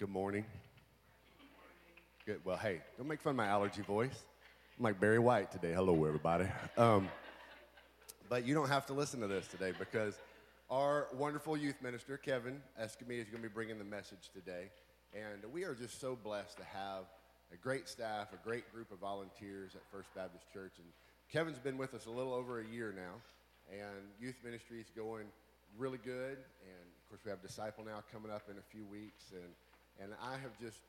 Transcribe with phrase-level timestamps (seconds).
[0.00, 0.46] Good morning.
[2.24, 2.40] Good.
[2.42, 4.24] Well, hey, don't make fun of my allergy voice.
[4.78, 5.74] I'm like Barry White today.
[5.74, 6.46] Hello, everybody.
[6.78, 7.06] Um,
[8.30, 10.18] but you don't have to listen to this today because
[10.70, 14.70] our wonderful youth minister, Kevin Escamilla, is going to be bringing the message today.
[15.12, 17.04] And we are just so blessed to have
[17.52, 20.72] a great staff, a great group of volunteers at First Baptist Church.
[20.78, 20.86] And
[21.30, 23.20] Kevin's been with us a little over a year now,
[23.70, 25.26] and youth ministry is going
[25.76, 26.38] really good.
[26.38, 29.24] And of course, we have Disciple now coming up in a few weeks.
[29.34, 29.52] And,
[30.02, 30.80] and I have just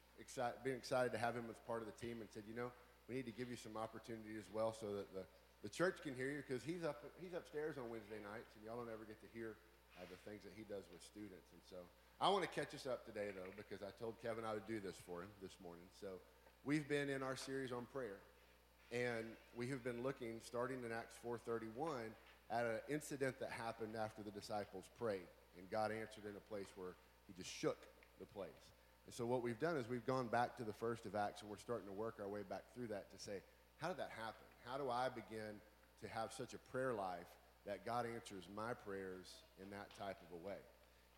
[0.63, 2.71] been excited to have him as part of the team and said, you know,
[3.09, 5.27] we need to give you some opportunity as well so that the,
[5.63, 8.79] the church can hear you because he's, up, he's upstairs on Wednesday nights, and y'all
[8.79, 9.59] don't ever get to hear
[9.99, 11.51] uh, the things that he does with students.
[11.51, 11.83] And so
[12.23, 14.79] I want to catch us up today, though, because I told Kevin I would do
[14.79, 15.83] this for him this morning.
[15.99, 16.21] So
[16.63, 18.23] we've been in our series on prayer,
[18.95, 22.15] and we have been looking, starting in Acts 4.31,
[22.51, 26.67] at an incident that happened after the disciples prayed, and God answered in a place
[26.75, 26.95] where
[27.27, 27.79] he just shook
[28.19, 28.49] the place.
[29.11, 31.57] So what we've done is we've gone back to the first of Acts, and we're
[31.57, 33.39] starting to work our way back through that to say,
[33.79, 34.45] how did that happen?
[34.65, 35.59] How do I begin
[36.01, 37.27] to have such a prayer life
[37.65, 39.27] that God answers my prayers
[39.61, 40.57] in that type of a way.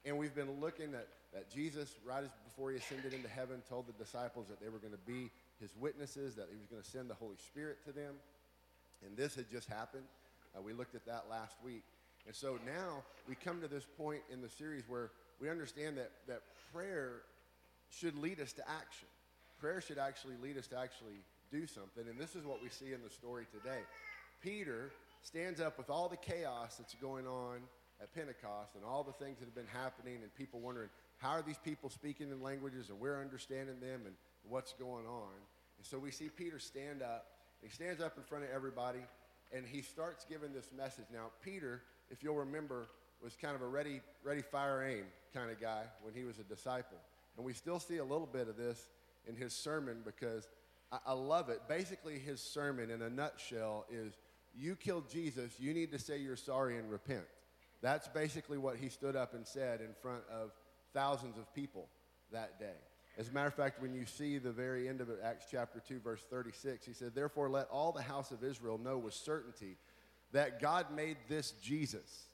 [0.05, 4.03] And we've been looking at that Jesus, right before he ascended into heaven, told the
[4.03, 7.09] disciples that they were going to be his witnesses, that he was going to send
[7.09, 8.16] the Holy Spirit to them.
[9.05, 10.03] And this had just happened.
[10.55, 11.83] Uh, we looked at that last week.
[12.27, 16.11] And so now we come to this point in the series where we understand that,
[16.27, 16.41] that
[16.73, 17.21] prayer
[17.99, 19.08] should lead us to action.
[19.59, 22.03] Prayer should actually lead us to actually do something.
[22.09, 23.81] And this is what we see in the story today.
[24.41, 24.91] Peter
[25.22, 27.59] stands up with all the chaos that's going on
[28.02, 31.41] at Pentecost and all the things that have been happening and people wondering, how are
[31.41, 34.16] these people speaking in languages and we're understanding them and
[34.49, 35.31] what's going on?
[35.77, 37.27] And so we see Peter stand up.
[37.61, 38.99] He stands up in front of everybody
[39.55, 41.05] and he starts giving this message.
[41.14, 42.88] Now, Peter, if you'll remember,
[43.23, 46.44] was kind of a ready, ready, fire, aim kind of guy when he was a
[46.44, 46.97] disciple.
[47.38, 48.89] And we still see a little bit of this
[49.28, 50.48] in his sermon because
[50.92, 51.62] I, I love it.
[51.67, 54.14] Basically, his sermon in a nutshell is
[54.56, 57.26] you killed Jesus, you need to say you're sorry and repent.
[57.82, 60.52] That's basically what he stood up and said in front of
[60.93, 61.88] thousands of people
[62.32, 62.77] that day.
[63.17, 65.80] As a matter of fact, when you see the very end of it, Acts chapter
[65.80, 69.77] 2, verse 36, he said, Therefore, let all the house of Israel know with certainty
[70.32, 72.27] that God made this Jesus,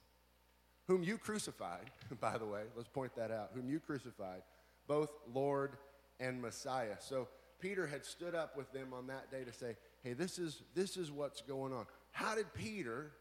[0.88, 4.42] whom you crucified, by the way, let's point that out, whom you crucified,
[4.90, 5.78] both Lord
[6.20, 6.96] and Messiah.
[7.00, 7.30] So
[7.62, 10.98] Peter had stood up with them on that day to say, Hey, this is, this
[10.98, 11.86] is what's going on.
[12.12, 13.12] How did Peter,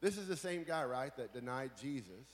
[0.00, 2.26] this is the same guy, right, that denied Jesus,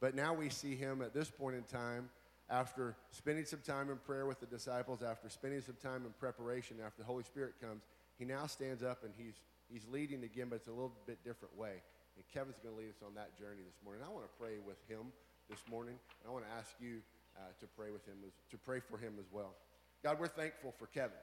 [0.00, 2.08] but now we see him at this point in time
[2.48, 6.76] after spending some time in prayer with the disciples, after spending some time in preparation,
[6.84, 7.82] after the Holy Spirit comes,
[8.18, 9.34] he now stands up and he's,
[9.70, 11.82] he's leading again, but it's a little bit different way.
[12.16, 14.02] And Kevin's going to lead us on that journey this morning.
[14.06, 15.12] I want to pray with him
[15.50, 15.96] this morning.
[16.20, 17.00] And I want to ask you
[17.38, 18.18] uh, to pray with him,
[18.50, 19.54] to pray for him as well.
[20.02, 21.22] God, we're thankful for Kevin.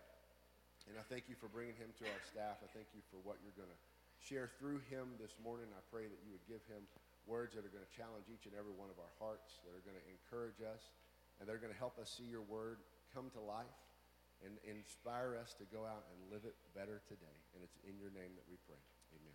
[0.88, 2.62] And I thank you for bringing him to our staff.
[2.62, 3.82] I thank you for what you're going to
[4.22, 5.66] share through him this morning.
[5.74, 6.86] I pray that you would give him
[7.26, 9.82] words that are going to challenge each and every one of our hearts, that are
[9.82, 10.94] going to encourage us,
[11.42, 12.86] and they're going to help us see your word
[13.18, 13.80] come to life
[14.46, 17.38] and inspire us to go out and live it better today.
[17.58, 18.78] And it's in your name that we pray.
[19.18, 19.34] Amen.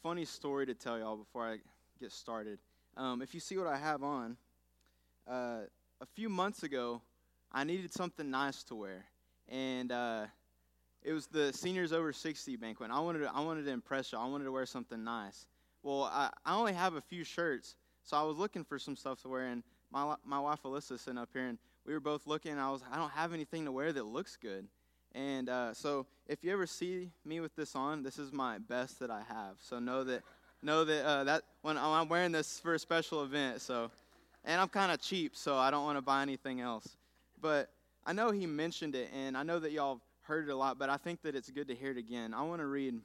[0.00, 1.58] Funny story to tell y'all before I
[2.00, 2.58] get started.
[2.96, 4.38] Um, if you see what I have on,
[5.28, 5.60] uh,
[6.00, 7.02] a few months ago,
[7.52, 9.04] I needed something nice to wear,
[9.50, 10.24] and uh,
[11.02, 12.90] it was the seniors over 60 banquet.
[12.90, 14.18] I wanted to, I wanted to impress you.
[14.18, 15.46] I wanted to wear something nice.
[15.82, 19.20] Well, I, I only have a few shirts, so I was looking for some stuff
[19.22, 22.52] to wear, and my my wife Alyssa sitting up here, and we were both looking.
[22.52, 24.66] And I was I don't have anything to wear that looks good,
[25.12, 29.00] and uh, so if you ever see me with this on, this is my best
[29.00, 29.56] that I have.
[29.60, 30.22] So know that
[30.66, 33.62] know that uh, that when I'm wearing this for a special event.
[33.62, 33.90] So,
[34.44, 36.96] and I'm kind of cheap, so I don't want to buy anything else
[37.40, 37.70] but
[38.04, 40.88] I know he mentioned it, and I know that y'all heard it a lot, but
[40.88, 42.34] I think that it's good to hear it again.
[42.34, 43.00] I want to read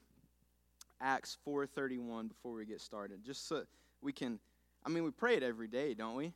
[0.99, 3.65] Acts 4:31 before we get started, just so
[4.01, 4.39] we can.
[4.85, 6.33] I mean, we pray it every day, don't we?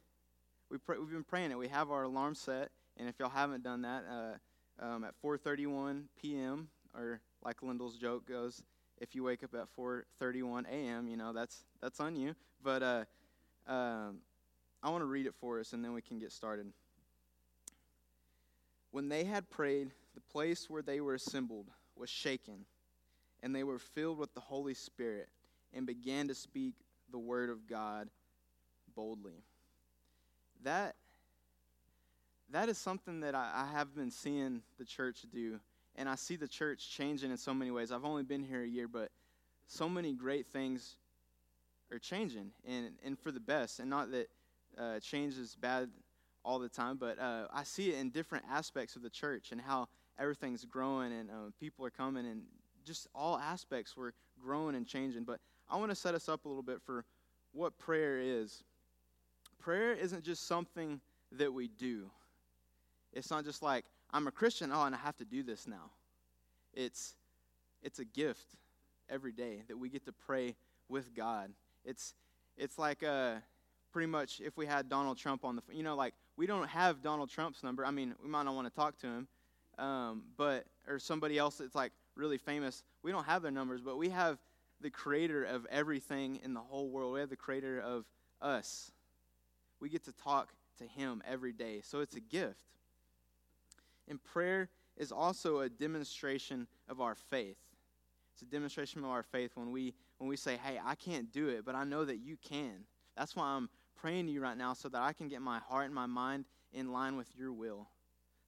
[0.70, 1.58] We pray, we've been praying it.
[1.58, 6.04] We have our alarm set, and if y'all haven't done that, uh, um, at 4:31
[6.20, 6.70] p.m.
[6.96, 8.64] or like Lyndall's joke goes,
[9.00, 12.36] if you wake up at 4:31 a.m., you know that's that's on you.
[12.64, 13.06] But uh,
[13.68, 14.18] um,
[14.82, 16.72] I want to read it for us, and then we can get started.
[18.92, 22.66] When they had prayed, the place where they were assembled was shaken,
[23.44, 25.28] and they were filled with the Holy Spirit
[25.74, 26.76] and began to speak
[27.12, 28.10] the word of God
[28.96, 29.44] boldly.
[30.64, 30.96] That
[32.52, 35.60] that is something that I, I have been seeing the church do,
[35.96, 37.92] and I see the church changing in so many ways.
[37.92, 39.12] I've only been here a year, but
[39.68, 40.96] so many great things
[41.92, 43.80] are changing, and and for the best.
[43.80, 44.30] And not that
[44.78, 45.90] uh, change is bad
[46.44, 49.60] all the time, but uh, I see it in different aspects of the church and
[49.60, 49.88] how
[50.20, 52.44] everything's growing and uh, people are coming and
[52.86, 55.24] just all aspects were growing and changing.
[55.24, 55.40] But
[55.70, 57.04] I want to set us up a little bit for
[57.52, 58.64] what prayer is.
[59.60, 61.02] Prayer isn't just something
[61.32, 62.12] that we do.
[63.12, 63.86] It's not just like
[64.16, 65.92] I'm a Christian, oh, and I have to do this now.
[66.74, 67.16] It's
[67.84, 68.56] it's a gift
[69.10, 70.56] every day that we get to pray
[70.88, 71.52] with God.
[71.84, 72.14] It's
[72.56, 73.34] it's like uh,
[73.92, 77.04] pretty much if we had Donald Trump on the, you know, like we don't have
[77.04, 77.86] Donald Trump's number.
[77.86, 79.28] I mean, we might not want to talk to him,
[79.78, 82.84] um, but or somebody else that's like really famous.
[83.04, 84.38] We don't have their numbers, but we have
[84.80, 87.14] the creator of everything in the whole world.
[87.14, 88.06] We have the creator of
[88.42, 88.92] us.
[89.82, 91.82] We get to talk to him every day.
[91.84, 92.64] So it's a gift.
[94.08, 97.58] And prayer is also a demonstration of our faith.
[98.34, 101.50] It's a demonstration of our faith when we when we say, "Hey, I can't do
[101.50, 102.86] it, but I know that you can."
[103.16, 105.86] That's why I'm praying to you right now so that I can get my heart
[105.86, 107.88] and my mind in line with your will.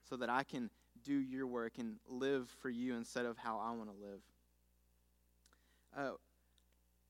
[0.04, 0.69] So that I can
[1.04, 4.21] do your work and live for you instead of how I want to live.
[5.95, 6.12] Uh,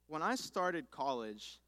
[0.07, 1.59] when I started college,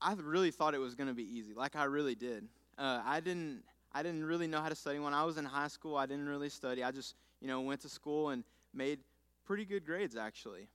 [0.00, 1.54] I really thought it was going to be easy.
[1.54, 2.48] Like I really did.
[2.78, 3.62] Uh, I didn't.
[3.96, 4.98] I didn't really know how to study.
[4.98, 6.84] When I was in high school, I didn't really study.
[6.84, 8.44] I just, you know, went to school and
[8.74, 8.98] made
[9.46, 10.68] pretty good grades actually.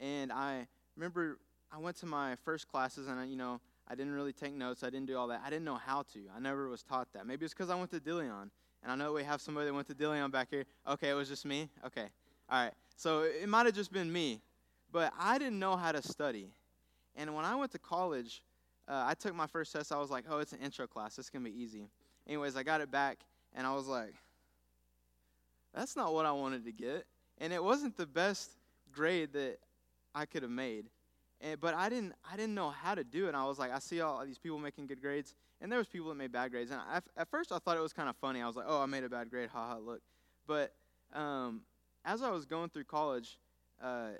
[0.00, 0.66] And I
[0.96, 1.38] remember
[1.70, 4.82] I went to my first classes and I, you know, I didn't really take notes.
[4.82, 5.42] I didn't do all that.
[5.46, 6.18] I didn't know how to.
[6.36, 7.24] I never was taught that.
[7.24, 8.50] Maybe it's because I went to Dillon
[8.82, 10.64] and I know we have somebody that went to Dillon back here.
[10.88, 11.68] Okay, it was just me?
[11.86, 12.08] Okay.
[12.50, 12.72] All right.
[12.96, 14.40] So it might have just been me.
[14.90, 16.50] But I didn't know how to study.
[17.14, 18.42] And when I went to college,
[18.88, 19.92] uh, I took my first test.
[19.92, 21.16] I was like, oh, it's an intro class.
[21.16, 21.88] It's going to be easy.
[22.30, 23.18] Anyways, I got it back,
[23.56, 24.14] and I was like,
[25.74, 27.04] that's not what I wanted to get.
[27.38, 28.52] And it wasn't the best
[28.92, 29.58] grade that
[30.14, 30.84] I could have made.
[31.40, 33.28] And, but I didn't, I didn't know how to do it.
[33.30, 35.88] And I was like, I see all these people making good grades, and there was
[35.88, 36.70] people that made bad grades.
[36.70, 38.40] And I, at first, I thought it was kind of funny.
[38.40, 40.00] I was like, oh, I made a bad grade, haha, look.
[40.46, 40.72] But
[41.12, 41.62] um,
[42.04, 43.38] as I was going through college,
[43.82, 44.10] uh,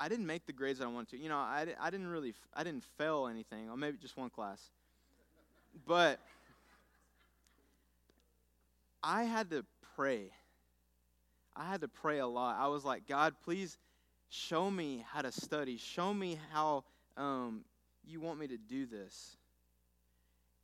[0.00, 1.18] I didn't make the grades that I wanted to.
[1.18, 4.60] You know, I, I didn't really, I didn't fail anything, or maybe just one class.
[5.86, 6.18] But
[9.02, 9.64] I had to
[9.96, 10.30] pray.
[11.54, 12.56] I had to pray a lot.
[12.58, 13.78] I was like, God, please
[14.28, 15.76] show me how to study.
[15.76, 16.84] Show me how
[17.16, 17.64] um,
[18.06, 19.36] you want me to do this.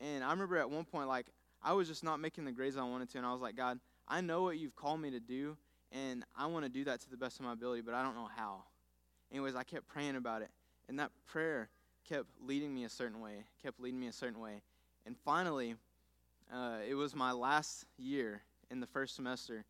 [0.00, 1.26] And I remember at one point, like,
[1.62, 3.19] I was just not making the grades I wanted to.
[3.19, 5.56] And I was like, God, I know what you've called me to do.
[5.92, 8.14] And I want to do that to the best of my ability, but I don't
[8.14, 8.64] know how.
[9.30, 10.50] Anyways, I kept praying about it.
[10.88, 11.70] And that prayer
[12.08, 14.62] kept leading me a certain way, kept leading me a certain way.
[15.06, 15.76] And finally,
[16.52, 19.64] uh, it was my last year in the first semester.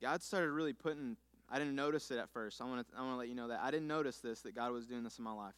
[0.00, 1.16] God started really putting,
[1.50, 2.60] I didn't notice it at first.
[2.60, 3.60] I want to I wanna let you know that.
[3.62, 5.54] I didn't notice this, that God was doing this in my life.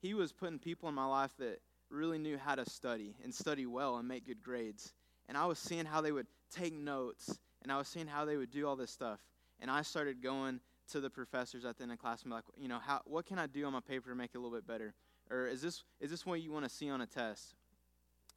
[0.00, 1.60] He was putting people in my life that
[1.90, 4.92] really knew how to study and study well and make good grades.
[5.28, 8.36] And I was seeing how they would take notes and I was seeing how they
[8.36, 9.20] would do all this stuff.
[9.60, 10.60] And I started going
[10.92, 13.24] to the professors at the end of class and be like, you know, how, what
[13.24, 14.92] can I do on my paper to make it a little bit better?
[15.30, 17.54] Or is this, is this what you want to see on a test?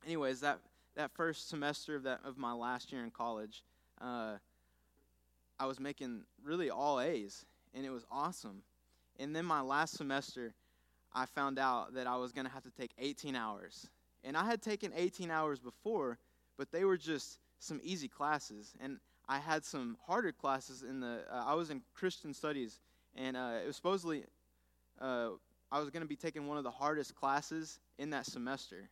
[0.06, 0.60] Anyways, that,
[0.98, 3.64] that first semester of, that, of my last year in college,
[4.02, 4.34] uh,
[5.60, 8.64] I was making really all A's, and it was awesome.
[9.20, 10.54] And then my last semester,
[11.14, 13.88] I found out that I was going to have to take 18 hours.
[14.24, 16.18] And I had taken 18 hours before,
[16.58, 18.74] but they were just some easy classes.
[18.80, 18.98] And
[19.30, 21.22] I had some harder classes in the.
[21.32, 22.80] Uh, I was in Christian studies,
[23.16, 24.24] and uh, it was supposedly
[25.00, 25.30] uh,
[25.72, 28.90] I was going to be taking one of the hardest classes in that semester,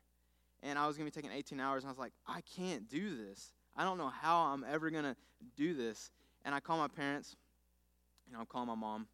[0.66, 1.84] and I was going to be taking 18 hours.
[1.84, 3.52] And I was like, I can't do this.
[3.78, 5.16] I don't know how I'm ever going to
[5.56, 6.12] do this.
[6.44, 7.36] And I call my parents.
[8.32, 9.08] Know, I'm calling my mom.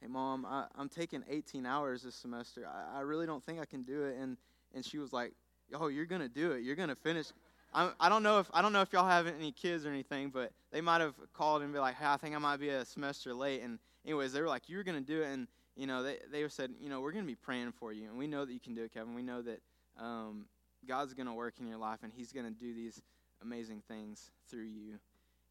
[0.00, 2.66] Hey, mom, I, am taking 18 hours this semester.
[2.66, 4.16] I, I really don't think I can do it.
[4.18, 4.36] And
[4.74, 5.32] and she was like,
[5.74, 6.62] Oh, you're gonna do it.
[6.62, 7.26] You're gonna finish.
[7.72, 10.30] I, I don't know if I don't know if y'all have any kids or anything,
[10.30, 12.84] but they might have called and be like, "Hey, I think I might be a
[12.84, 16.18] semester late." And anyways, they were like, "You're gonna do it," and you know, they
[16.32, 18.58] they said, "You know, we're gonna be praying for you, and we know that you
[18.58, 19.14] can do it, Kevin.
[19.14, 19.60] We know that
[20.00, 20.46] um,
[20.86, 23.00] God's gonna work in your life, and He's gonna do these
[23.42, 24.98] amazing things through you."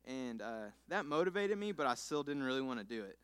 [0.06, 3.18] And uh, that motivated me, but I still didn't really want to do it.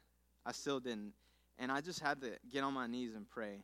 [0.46, 1.14] I still didn't,
[1.58, 3.64] and I just had to get on my knees and pray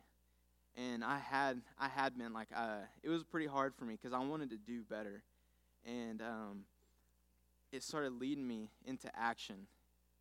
[0.76, 4.12] and I had I had been like uh, it was pretty hard for me because
[4.12, 5.22] I wanted to do better,
[5.84, 6.64] and um,
[7.72, 9.66] it started leading me into action.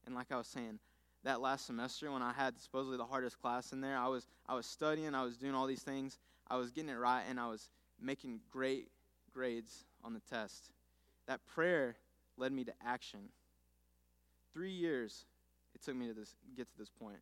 [0.06, 0.80] And like I was saying,
[1.24, 4.56] that last semester when I had supposedly the hardest class in there, I was I
[4.56, 6.18] was studying, I was doing all these things,
[6.52, 8.90] I was getting it right, and I was making great
[9.34, 10.70] grades on the test.
[11.28, 11.96] That prayer
[12.36, 13.30] led me to action.
[14.54, 15.24] Three years
[15.74, 17.20] it took me to this get to this point,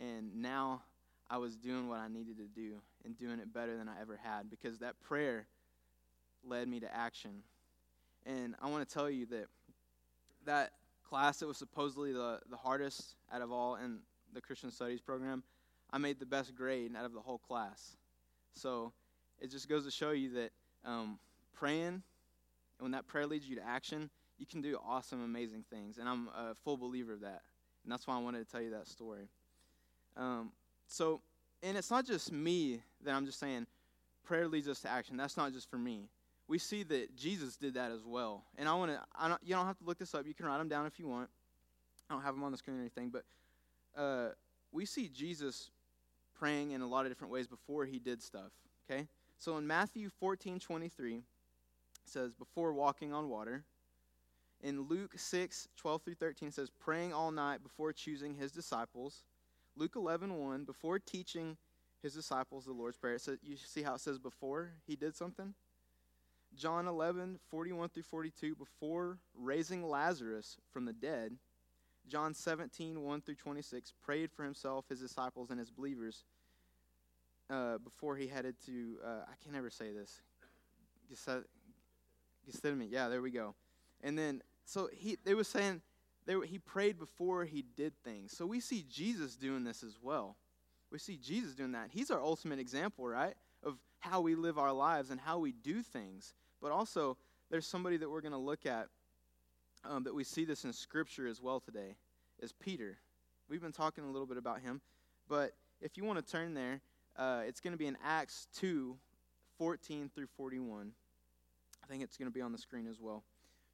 [0.00, 0.80] and now
[1.28, 4.18] I was doing what I needed to do and doing it better than I ever
[4.22, 5.46] had because that prayer
[6.42, 7.42] led me to action.
[8.24, 9.48] And I want to tell you that
[10.46, 10.72] that
[11.06, 13.98] class that was supposedly the, the hardest out of all in
[14.32, 15.42] the Christian Studies program,
[15.90, 17.96] I made the best grade out of the whole class.
[18.52, 18.92] So
[19.40, 20.50] it just goes to show you that
[20.84, 21.18] um,
[21.54, 22.02] praying,
[22.78, 25.98] when that prayer leads you to action, you can do awesome, amazing things.
[25.98, 27.42] And I'm a full believer of that.
[27.84, 29.28] And that's why I wanted to tell you that story.
[30.16, 30.52] Um,
[30.86, 31.20] so,
[31.62, 33.66] and it's not just me that I'm just saying
[34.24, 35.16] prayer leads us to action.
[35.16, 36.08] That's not just for me.
[36.48, 38.44] We see that Jesus did that as well.
[38.56, 40.26] And I want to, you don't have to look this up.
[40.26, 41.28] You can write them down if you want.
[42.08, 43.24] I don't have them on the screen or anything, but
[44.00, 44.30] uh,
[44.72, 45.70] we see Jesus
[46.38, 48.52] praying in a lot of different ways before he did stuff.
[48.90, 49.06] Okay?
[49.38, 51.22] So in Matthew 14 23, it
[52.04, 53.64] says, before walking on water.
[54.60, 59.22] In Luke 6 12 through 13, it says, praying all night before choosing his disciples.
[59.76, 61.56] Luke 11 1, before teaching
[62.02, 63.18] his disciples the Lord's Prayer.
[63.18, 65.54] So you see how it says before he did something?
[66.56, 71.36] John 11 41 through 42, before raising Lazarus from the dead.
[72.08, 76.24] John 17 1 through 26, prayed for himself, his disciples, and his believers
[77.50, 80.20] uh, before he headed to, uh, I can never say this.
[82.46, 82.88] Gethsemane.
[82.90, 83.54] Yeah, there we go.
[84.02, 85.82] And then, so he, they were saying,
[86.26, 88.36] they were, he prayed before he did things.
[88.36, 90.36] So we see Jesus doing this as well.
[90.90, 91.88] We see Jesus doing that.
[91.90, 93.34] He's our ultimate example, right?
[93.62, 96.34] Of how we live our lives and how we do things.
[96.60, 97.16] But also,
[97.50, 98.88] there's somebody that we're going to look at
[99.84, 101.96] um, that we see this in Scripture as well today,
[102.40, 102.98] is Peter.
[103.48, 104.80] We've been talking a little bit about him.
[105.28, 106.80] But if you want to turn there,
[107.16, 108.96] uh, it's going to be in Acts 2
[109.58, 110.92] 14 through 41.
[111.82, 113.24] I think it's going to be on the screen as well.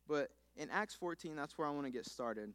[0.09, 2.53] But in Acts 14, that's where I want to get started.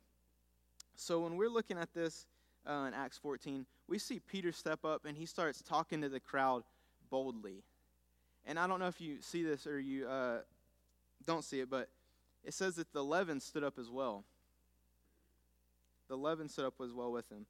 [0.96, 2.26] So when we're looking at this
[2.68, 6.20] uh, in Acts 14, we see Peter step up and he starts talking to the
[6.20, 6.64] crowd
[7.10, 7.64] boldly.
[8.46, 10.40] And I don't know if you see this or you uh,
[11.26, 11.90] don't see it, but
[12.50, 14.24] it says that the eleven stood up as well.
[16.08, 17.46] The eleven stood up as well with him.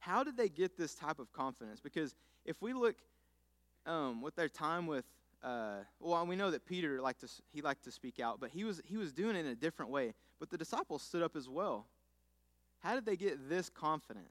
[0.00, 1.80] How did they get this type of confidence?
[1.80, 2.96] Because if we look
[3.86, 5.06] um, with their time with,
[5.42, 8.64] uh, well, we know that Peter liked to he liked to speak out, but he
[8.64, 10.12] was he was doing it in a different way.
[10.38, 11.86] But the disciples stood up as well.
[12.80, 14.28] How did they get this confident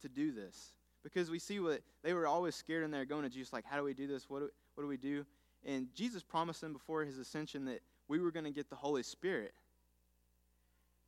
[0.00, 0.72] to do this?
[1.04, 3.76] Because we see what they were always scared in there going to Jesus, like, how
[3.76, 4.28] do we do this?
[4.28, 5.24] What do, what do we do?
[5.64, 9.02] And Jesus promised them before his ascension that we were going to get the Holy
[9.02, 9.52] Spirit.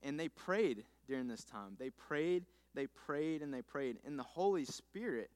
[0.02, 1.76] And they prayed during this time.
[1.78, 3.98] They prayed they prayed and they prayed.
[4.04, 5.30] And the Holy Spirit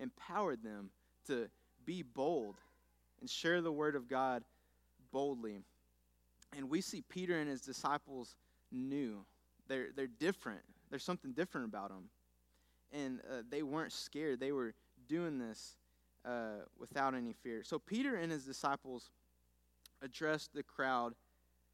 [0.00, 0.90] empowered them
[1.26, 1.48] to
[1.84, 2.56] be bold
[3.20, 4.42] and share the word of God
[5.12, 5.60] boldly.
[6.56, 8.36] And we see Peter and his disciples
[8.72, 9.24] new.
[9.68, 10.60] They're, they're different.
[10.88, 12.04] There's something different about them.
[12.90, 14.40] And uh, they weren't scared.
[14.40, 14.72] They were
[15.08, 15.76] doing this
[16.24, 17.62] uh, without any fear.
[17.64, 19.10] So Peter and his disciples
[20.02, 21.14] addressed the crowd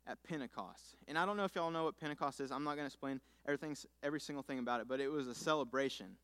[0.06, 0.96] at Pentecost.
[1.08, 2.50] And I don't know if y'all know what Pentecost is.
[2.50, 5.34] I'm not going to explain everything, every single thing about it, but it was a
[5.34, 6.16] celebration.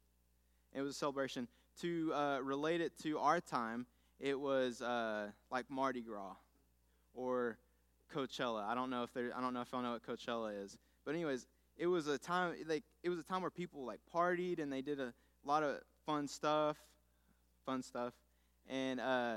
[0.74, 1.48] It was a celebration.
[1.80, 3.86] To uh, relate it to our time,
[4.18, 6.34] it was uh, like Mardi Gras
[7.14, 7.58] or
[8.14, 8.64] Coachella.
[8.64, 9.32] I don't know if there.
[9.34, 11.46] I don't know if y'all know what Coachella is, but anyways,
[11.78, 14.82] it was a time like it was a time where people like partied and they
[14.82, 15.14] did a
[15.44, 16.76] lot of fun stuff,
[17.64, 18.12] fun stuff,
[18.68, 19.36] and uh,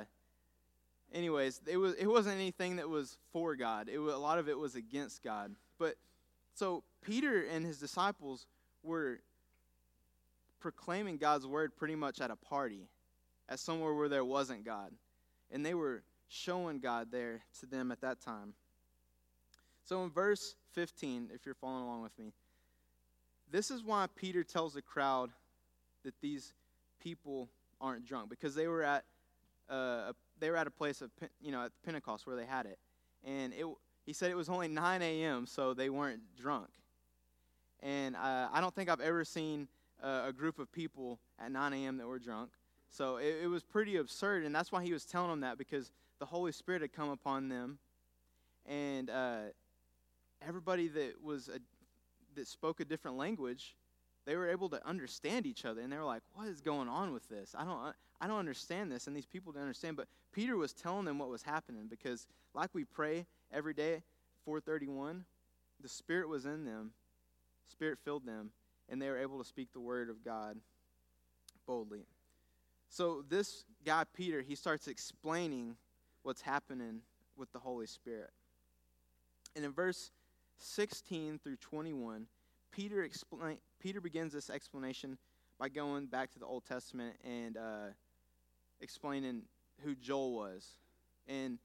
[1.14, 3.90] anyways, it was it wasn't anything that was for God.
[3.90, 5.56] It was, a lot of it was against God.
[5.80, 5.96] But
[6.54, 8.48] so Peter and his disciples
[8.84, 9.20] were
[10.60, 12.88] proclaiming God's word pretty much at a party,
[13.50, 14.92] at somewhere where there wasn't God,
[15.52, 18.54] and they were showing God there to them at that time.
[19.86, 22.32] So in verse 15, if you're following along with me,
[23.52, 25.30] this is why Peter tells the crowd
[26.04, 26.54] that these
[27.02, 27.50] people
[27.82, 29.04] aren't drunk because they were at
[29.70, 31.12] uh, a they were at a place of
[31.42, 32.78] you know at Pentecost where they had it,
[33.24, 33.66] and it
[34.06, 35.46] he said it was only 9 a.m.
[35.46, 36.70] so they weren't drunk,
[37.82, 39.68] and uh, I don't think I've ever seen
[40.02, 41.98] a group of people at 9 a.m.
[41.98, 42.50] that were drunk.
[42.90, 45.92] So it, it, was pretty absurd, and that's why he was telling them that because
[46.20, 47.80] the Holy Spirit had come upon them,
[48.66, 49.38] and uh,
[50.48, 51.60] everybody that was a,
[52.36, 53.76] that spoke a different language
[54.26, 57.14] they were able to understand each other and they were like what is going on
[57.14, 60.58] with this i don't i don't understand this and these people didn't understand but peter
[60.58, 64.04] was telling them what was happening because like we pray every day
[64.46, 65.26] 431
[65.82, 66.92] the spirit was in them
[67.68, 68.52] spirit filled them
[68.90, 70.58] and they were able to speak the word of god
[71.66, 72.06] boldly.
[72.90, 75.76] So this guy peter he starts explaining
[76.24, 77.02] what's happening
[77.38, 78.32] with the holy spirit.
[79.56, 80.12] And in verse
[80.58, 82.28] 16 through 21
[82.74, 85.18] Peter, explain, Peter begins this explanation
[85.60, 87.92] by going back to the Old Testament and uh,
[88.82, 89.44] explaining
[89.84, 90.68] who Joel was.
[91.28, 91.60] And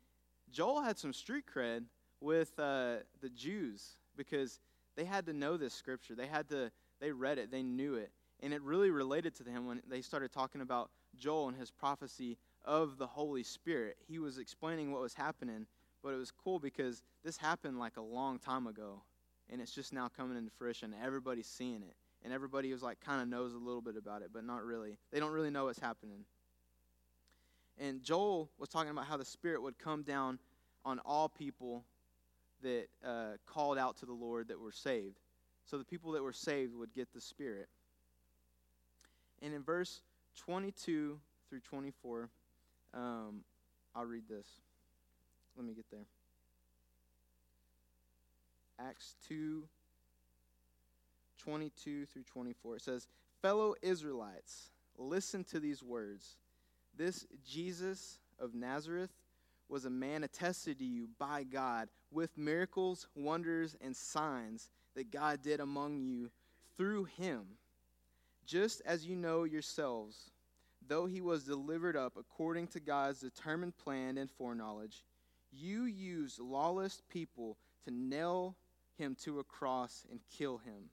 [0.50, 1.85] Joel had some street cred
[2.21, 4.61] with uh, the Jews because
[4.97, 6.15] they had to know this scripture.
[6.15, 8.11] They had to, they read it, they knew it.
[8.41, 12.38] And it really related to them when they started talking about Joel and his prophecy
[12.65, 13.97] of the Holy Spirit.
[14.07, 15.67] He was explaining what was happening,
[16.03, 19.03] but it was cool because this happened like a long time ago.
[19.50, 20.95] And it's just now coming into fruition.
[21.03, 21.97] Everybody's seeing it.
[22.23, 24.99] And everybody was like kind of knows a little bit about it, but not really.
[25.12, 26.25] They don't really know what's happening.
[27.80, 30.38] And Joel was talking about how the Spirit would come down
[30.85, 31.85] on all people
[32.62, 35.20] that uh, called out to the Lord that were saved.
[35.64, 37.68] So the people that were saved would get the Spirit.
[39.42, 40.00] And in verse
[40.37, 41.18] 22
[41.49, 42.28] through 24,
[42.94, 43.40] um,
[43.94, 44.47] I'll read this.
[45.56, 46.06] Let me get there.
[48.80, 49.64] Acts 2
[51.38, 52.76] 22 through 24.
[52.76, 53.06] It says,
[53.40, 56.37] Fellow Israelites, listen to these words.
[56.99, 59.12] This Jesus of Nazareth
[59.69, 65.40] was a man attested to you by God with miracles, wonders, and signs that God
[65.40, 66.31] did among you
[66.76, 67.43] through him.
[68.45, 70.33] Just as you know yourselves,
[70.88, 75.05] though he was delivered up according to God's determined plan and foreknowledge,
[75.52, 78.57] you used lawless people to nail
[78.97, 80.90] him to a cross and kill him.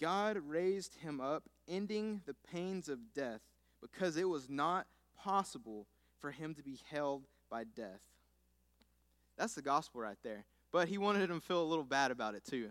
[0.00, 3.42] God raised him up, ending the pains of death,
[3.80, 4.86] because it was not
[5.18, 5.86] possible
[6.20, 8.00] for him to be held by death.
[9.36, 10.44] That's the gospel right there.
[10.72, 12.70] But he wanted him to feel a little bad about it too.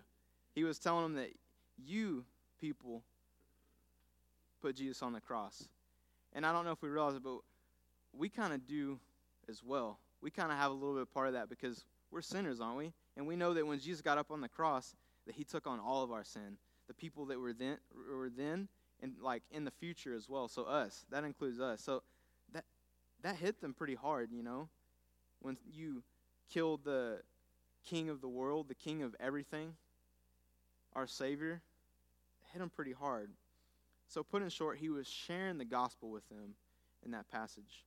[0.53, 1.31] He was telling him that
[1.77, 2.25] you
[2.59, 3.03] people
[4.61, 5.67] put Jesus on the cross.
[6.33, 7.39] And I don't know if we realize it, but
[8.13, 8.99] we kind of do
[9.49, 9.99] as well.
[10.21, 12.77] We kind of have a little bit of part of that because we're sinners, aren't
[12.77, 12.93] we?
[13.15, 14.95] And we know that when Jesus got up on the cross,
[15.25, 16.57] that he took on all of our sin.
[16.87, 17.77] The people that were then
[18.11, 18.67] were then
[19.01, 20.47] and like in the future as well.
[20.47, 21.81] So us, that includes us.
[21.81, 22.03] So
[22.53, 22.65] that
[23.23, 24.69] that hit them pretty hard, you know.
[25.41, 26.03] When you
[26.51, 27.19] killed the
[27.85, 29.73] king of the world, the king of everything,
[30.93, 31.61] our savior,
[32.51, 33.31] hit him pretty hard.
[34.07, 36.55] So put in short, he was sharing the gospel with them
[37.03, 37.85] in that passage.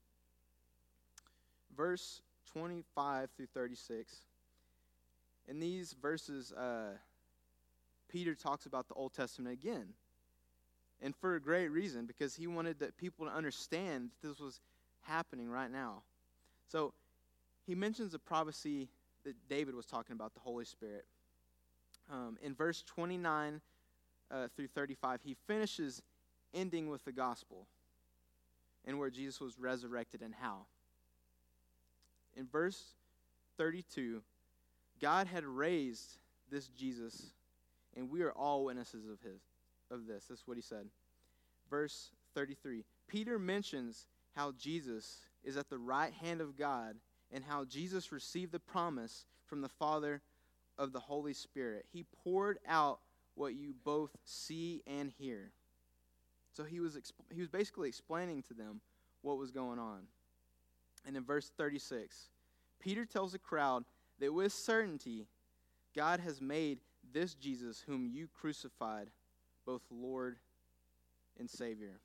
[1.76, 4.22] Verse 25 through 36
[5.48, 6.92] in these verses, uh,
[8.08, 9.94] Peter talks about the Old Testament again.
[11.00, 14.60] And for a great reason, because he wanted that people to understand that this was
[15.02, 16.02] happening right now.
[16.66, 16.92] So
[17.66, 18.88] he mentions a prophecy
[19.24, 21.04] that David was talking about, the Holy Spirit.
[22.10, 23.60] Um, in verse 29
[24.30, 26.02] uh, through 35, he finishes
[26.54, 27.66] ending with the gospel
[28.84, 30.66] and where Jesus was resurrected and how.
[32.36, 32.94] In verse
[33.58, 34.22] 32,
[35.00, 36.18] God had raised
[36.50, 37.32] this Jesus,
[37.96, 39.40] and we are all witnesses of his
[39.90, 40.26] of this.
[40.28, 40.86] That's what he said.
[41.70, 42.84] Verse 33.
[43.08, 46.96] Peter mentions how Jesus is at the right hand of God
[47.32, 50.22] and how Jesus received the promise from the Father
[50.78, 51.86] of the Holy Spirit.
[51.92, 53.00] He poured out
[53.34, 55.52] what you both see and hear.
[56.52, 58.80] So he was exp- he was basically explaining to them
[59.22, 60.02] what was going on.
[61.06, 62.30] And in verse 36,
[62.80, 63.84] Peter tells the crowd
[64.18, 65.26] that with certainty
[65.94, 66.78] God has made
[67.12, 69.10] this Jesus, whom you crucified,
[69.68, 70.38] both Lord
[71.38, 72.00] and Savior.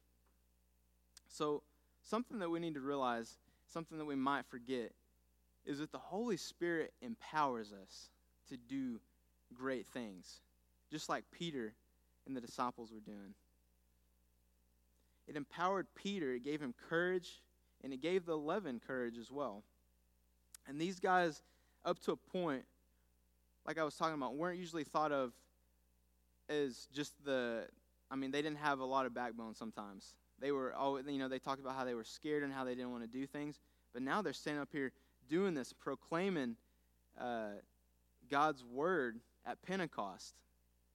[1.30, 1.64] So,
[2.02, 3.38] something that we need to realize,
[3.72, 4.92] something that we might forget,
[5.66, 8.10] is that the Holy Spirit empowers us
[8.50, 9.00] to do
[9.54, 10.42] great things,
[10.92, 11.74] just like Peter
[12.28, 13.34] and the disciples were doing.
[15.26, 17.42] It empowered Peter, it gave him courage,
[17.82, 19.64] and it gave the 11 courage as well.
[20.68, 21.42] And these guys,
[21.86, 22.66] up to a point,
[23.66, 25.32] like I was talking about, weren't usually thought of
[26.50, 27.66] as just the.
[28.12, 30.14] I mean, they didn't have a lot of backbone sometimes.
[30.40, 32.76] They were, oh, you know, they talked about how they were scared and how they
[32.76, 33.60] didn't want to do things.
[33.94, 34.92] But now they're standing up here
[35.30, 36.58] doing this, proclaiming
[37.20, 37.52] uh,
[38.30, 40.36] God's word at Pentecost,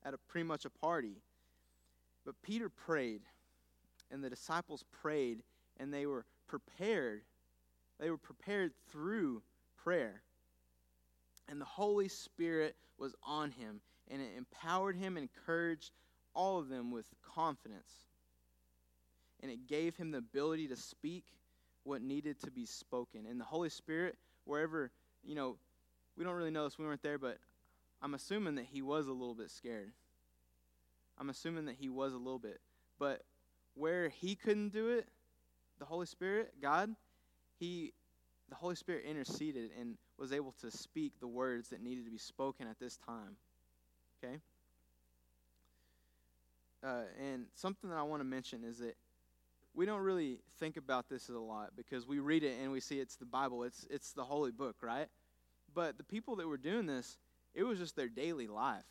[0.04, 1.16] at a pretty much a party.
[2.24, 3.22] But Peter prayed,
[4.11, 5.42] and the disciples prayed,
[5.78, 7.22] and they were prepared.
[7.98, 9.42] They were prepared through
[9.82, 10.22] prayer.
[11.48, 13.80] And the Holy Spirit was on him,
[14.11, 15.92] and it empowered him and encouraged
[16.35, 17.90] all of them with confidence.
[19.40, 21.25] And it gave him the ability to speak
[21.85, 23.27] what needed to be spoken.
[23.29, 24.90] And the Holy Spirit, wherever,
[25.25, 25.57] you know,
[26.16, 27.38] we don't really know this, we weren't there, but
[28.03, 29.92] I'm assuming that he was a little bit scared.
[31.18, 32.61] I'm assuming that he was a little bit.
[32.99, 33.23] But
[33.75, 35.09] where he couldn't do it,
[35.79, 36.94] the Holy Spirit, God,
[37.59, 37.92] he
[38.49, 42.18] the Holy Spirit interceded and was able to speak the words that needed to be
[42.18, 43.37] spoken at this time.
[44.22, 44.40] Okay?
[46.83, 48.96] uh, and something that I want to mention is that
[49.74, 52.98] we don't really think about this a lot because we read it and we see
[52.98, 55.09] it's the Bible, it's, it's the holy book, right?
[55.74, 57.16] But the people that were doing this,
[57.54, 58.85] it was just their daily life.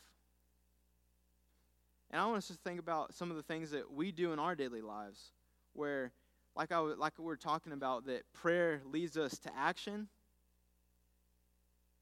[2.11, 4.39] And I want us to think about some of the things that we do in
[4.39, 5.31] our daily lives,
[5.73, 6.13] where,
[6.55, 10.07] like I like we are talking about, that prayer leads us to action.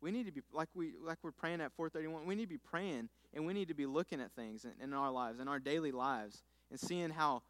[0.05, 2.27] We need to be like we like we're praying at 431.
[2.27, 4.93] We need to be praying, and we need to be looking at things in, in
[4.93, 7.41] our lives, in our daily lives, and seeing how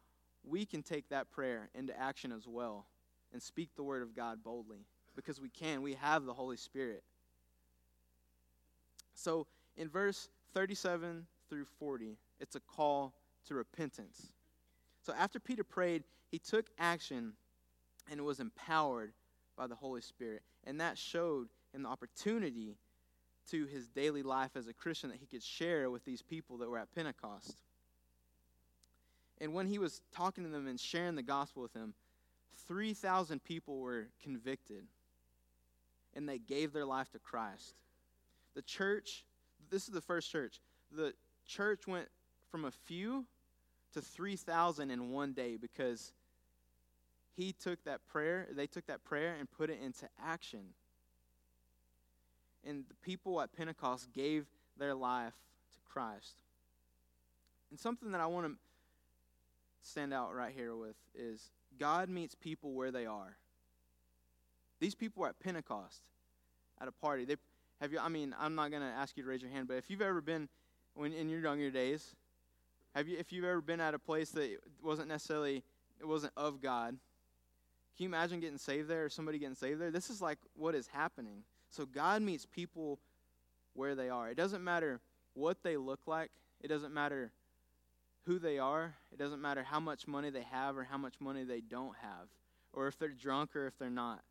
[0.42, 2.86] we can take that prayer into action as well,
[3.30, 5.82] and speak the word of God boldly, because we can.
[5.82, 7.04] We have the Holy Spirit.
[9.12, 13.12] So in verse 37 through 40, it's a call
[13.48, 14.32] to repentance.
[15.02, 17.34] So after Peter prayed, he took action
[18.10, 19.12] and was empowered
[19.58, 20.40] by the Holy Spirit.
[20.64, 22.76] And that showed him the opportunity
[23.50, 26.68] to his daily life as a Christian that he could share with these people that
[26.68, 27.56] were at Pentecost.
[29.40, 31.94] And when he was talking to them and sharing the gospel with them,
[32.66, 34.84] 3,000 people were convicted
[36.14, 37.74] and they gave their life to Christ.
[38.54, 39.24] The church,
[39.70, 41.12] this is the first church, the
[41.46, 42.08] church went
[42.50, 43.26] from a few
[43.92, 46.12] to 3,000 in one day because
[47.36, 50.60] he took that prayer, they took that prayer and put it into action.
[52.66, 54.46] And the people at Pentecost gave
[54.78, 55.34] their life
[55.72, 56.42] to Christ.
[57.70, 58.52] And something that I want to
[59.82, 63.36] stand out right here with is God meets people where they are.
[64.80, 66.02] These people were at Pentecost
[66.80, 67.24] at a party.
[67.24, 67.36] They
[67.80, 69.90] have you I mean, I'm not to ask you to raise your hand, but if
[69.90, 70.48] you've ever been
[70.94, 72.14] when in your younger days,
[72.94, 75.62] have you if you've ever been at a place that wasn't necessarily
[76.00, 76.96] it wasn't of God,
[77.96, 79.90] can you imagine getting saved there or somebody getting saved there?
[79.90, 81.42] This is like what is happening.
[81.70, 82.98] So God meets people
[83.74, 84.30] where they are.
[84.30, 85.00] It doesn't matter
[85.34, 86.30] what they look like.
[86.60, 87.32] It doesn't matter
[88.24, 88.94] who they are.
[89.12, 92.28] It doesn't matter how much money they have or how much money they don't have,
[92.72, 94.22] or if they're drunk or if they're not.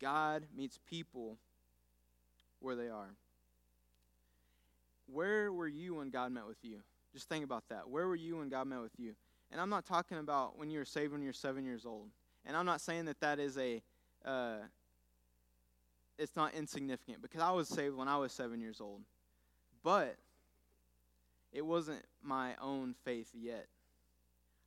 [0.00, 1.38] God meets people
[2.60, 3.14] where they are.
[5.06, 6.80] Where were you when God met with you?
[7.12, 7.88] Just think about that.
[7.88, 9.14] Where were you when God met with you?
[9.52, 12.08] And I'm not talking about when you were saved when you're seven years old.
[12.44, 13.82] And I'm not saying that that is a,
[14.24, 14.56] uh,
[16.18, 19.02] it's not insignificant because I was saved when I was seven years old.
[19.82, 20.16] But
[21.52, 23.66] it wasn't my own faith yet.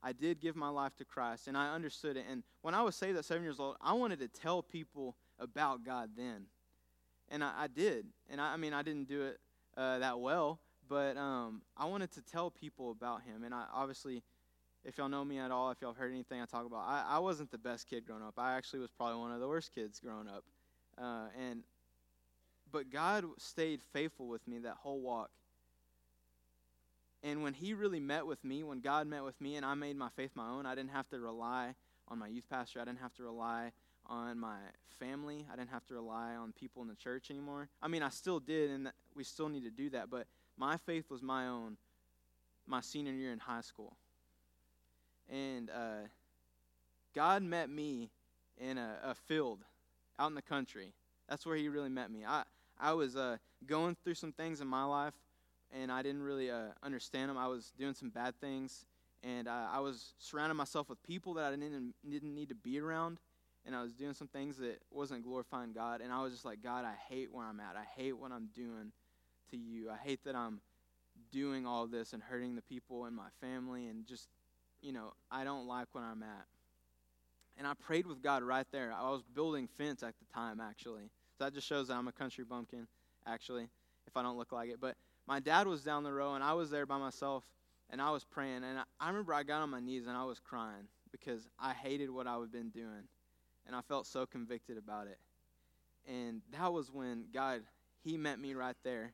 [0.03, 2.25] I did give my life to Christ and I understood it.
[2.29, 5.83] And when I was saved at seven years old, I wanted to tell people about
[5.83, 6.45] God then.
[7.29, 8.05] And I, I did.
[8.29, 9.39] And I, I, mean, I didn't do it
[9.75, 13.43] uh, that well, but um, I wanted to tell people about Him.
[13.43, 14.23] And I obviously,
[14.85, 17.19] if y'all know me at all, if y'all heard anything I talk about, I, I
[17.19, 18.35] wasn't the best kid growing up.
[18.37, 20.43] I actually was probably one of the worst kids growing up.
[20.97, 21.63] Uh, and
[22.71, 25.29] but God stayed faithful with me that whole walk.
[27.23, 29.95] And when He really met with me, when God met with me and I made
[29.95, 31.75] my faith my own, I didn't have to rely
[32.07, 32.79] on my youth pastor.
[32.81, 33.71] I didn't have to rely
[34.05, 34.57] on my
[34.99, 35.45] family.
[35.51, 37.69] I didn't have to rely on people in the church anymore.
[37.81, 41.09] I mean, I still did, and we still need to do that, but my faith
[41.09, 41.77] was my own
[42.67, 43.95] my senior year in high school.
[45.29, 46.07] And uh,
[47.15, 48.11] God met me
[48.57, 49.59] in a, a, field
[50.19, 50.93] out in the country.
[51.29, 52.25] That's where He really met me.
[52.25, 52.43] I,
[52.79, 55.13] I was uh, going through some things in my life,
[55.71, 57.37] and I didn't really uh, understand them.
[57.37, 58.85] I was doing some bad things,
[59.23, 62.79] and uh, I was surrounding myself with people that I didn't, didn't need to be
[62.79, 63.19] around
[63.67, 66.63] and I was doing some things that wasn't glorifying God, and I was just like,
[66.63, 67.75] God, I hate where I'm at.
[67.75, 68.93] I hate what I'm doing
[69.51, 69.89] to you.
[69.91, 70.61] I hate that I'm
[71.31, 74.29] doing all this and hurting the people in my family, and just,
[74.81, 76.45] you know, I don't like where I'm at.
[77.57, 78.93] And I prayed with God right there.
[78.93, 81.09] I was building fence at the time, actually.
[81.37, 82.87] So that just shows that I'm a country bumpkin,
[83.25, 83.67] actually,
[84.05, 84.79] if I don't look like it.
[84.79, 84.95] But
[85.27, 87.43] my dad was down the row, and I was there by myself,
[87.89, 88.63] and I was praying.
[88.63, 91.73] And I, I remember I got on my knees and I was crying because I
[91.73, 93.07] hated what I had been doing
[93.67, 95.19] and I felt so convicted about it.
[96.09, 97.61] And that was when God,
[98.03, 99.13] He met me right there.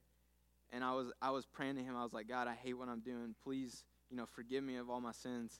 [0.72, 1.96] And I was I was praying to Him.
[1.96, 3.36] I was like, God, I hate what I'm doing.
[3.44, 5.60] Please, you know, forgive me of all my sins.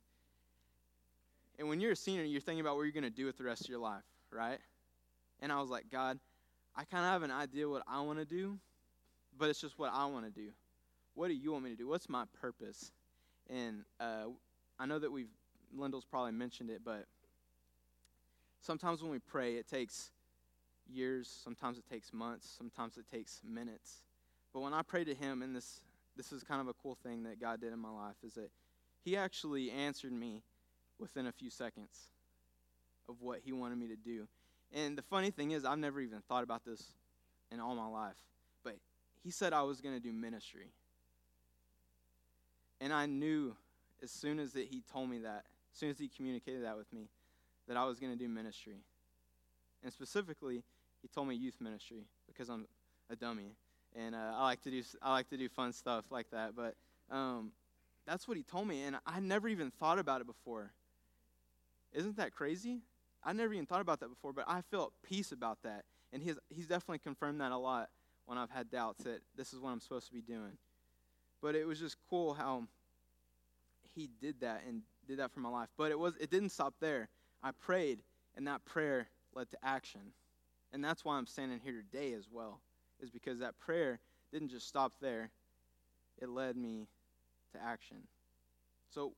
[1.60, 3.44] And when you're a senior, you're thinking about what you're going to do with the
[3.44, 4.60] rest of your life, right?
[5.40, 6.20] And I was like, God,
[6.76, 8.58] I kind of have an idea what I want to do,
[9.38, 10.50] but it's just what I want to do.
[11.14, 11.88] What do you want me to do?
[11.88, 12.92] What's my purpose?
[13.50, 14.26] And uh,
[14.80, 15.30] I know that we've,
[15.76, 17.06] Lyndall's probably mentioned it, but
[18.64, 20.12] Sometimes when we pray, it takes
[20.90, 24.04] years, sometimes it takes months, sometimes it takes minutes.
[24.54, 25.82] But when I pray to Him, and this,
[26.16, 28.52] this is kind of a cool thing that God did in my life, is that
[29.04, 30.44] He actually answered me
[31.00, 32.10] within a few seconds
[33.10, 34.28] of what He wanted me to do.
[34.74, 36.84] And the funny thing is, I've never even thought about this
[37.52, 38.18] in all my life.
[38.64, 38.76] But
[39.24, 40.72] He said I was going to do ministry.
[42.82, 43.56] And I knew
[44.02, 46.92] as soon as that he told me that, as soon as he communicated that with
[46.92, 47.08] me,
[47.68, 48.84] that I was going to do ministry.
[49.84, 50.64] And specifically,
[51.02, 52.66] he told me youth ministry because I'm
[53.10, 53.56] a dummy
[53.96, 56.56] and uh, I like to do I like to do fun stuff like that.
[56.56, 56.76] But
[57.12, 57.52] um,
[58.06, 60.72] that's what he told me, and I never even thought about it before.
[61.94, 62.82] Isn't that crazy?
[63.24, 66.38] I never even thought about that before, but I felt peace about that, and he's
[66.50, 67.90] he's definitely confirmed that a lot
[68.26, 70.58] when I've had doubts that this is what I'm supposed to be doing.
[71.42, 72.64] But it was just cool how
[73.96, 75.70] he did that and did that for my life.
[75.78, 77.10] But it was it didn't stop there.
[77.42, 78.00] I prayed,
[78.36, 80.14] and that prayer led to action.
[80.72, 82.60] And that's why I'm standing here today as well,
[83.00, 84.00] is because that prayer
[84.32, 85.30] didn't just stop there,
[86.20, 86.88] it led me
[87.54, 87.98] to action.
[88.90, 89.14] So,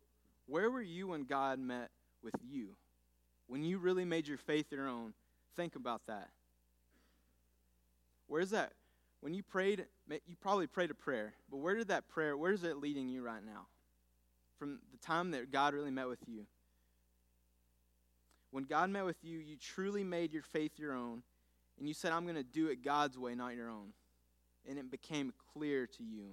[0.47, 1.89] where were you when God met
[2.25, 2.75] with you?
[3.47, 5.13] When you really made your faith your own?
[5.55, 6.29] Think about that.
[8.27, 8.73] Where's that?
[9.21, 12.63] When you prayed, you probably prayed a prayer, but where did that prayer, where is
[12.63, 13.67] it leading you right now?
[14.59, 16.45] From the time that God really met with you.
[18.51, 21.23] When God met with you, you truly made your faith your own,
[21.77, 23.93] and you said, I'm going to do it God's way, not your own.
[24.67, 26.31] And it became clear to you.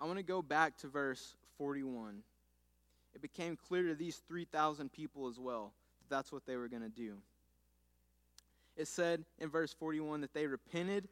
[0.00, 2.22] I want to go back to verse 41.
[3.14, 6.82] It became clear to these 3,000 people as well that that's what they were going
[6.82, 7.14] to do.
[8.76, 11.08] It said in verse 41 that they repented,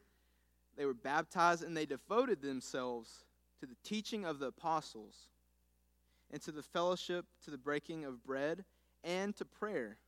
[0.77, 3.25] they were baptized, and they devoted themselves
[3.61, 5.15] to the teaching of the apostles,
[6.31, 8.65] and to the fellowship, to the breaking of bread,
[9.05, 9.99] and to prayer.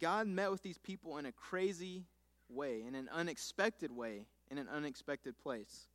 [0.00, 2.04] God met with these people in a crazy
[2.48, 5.86] way, in an unexpected way, in an unexpected place.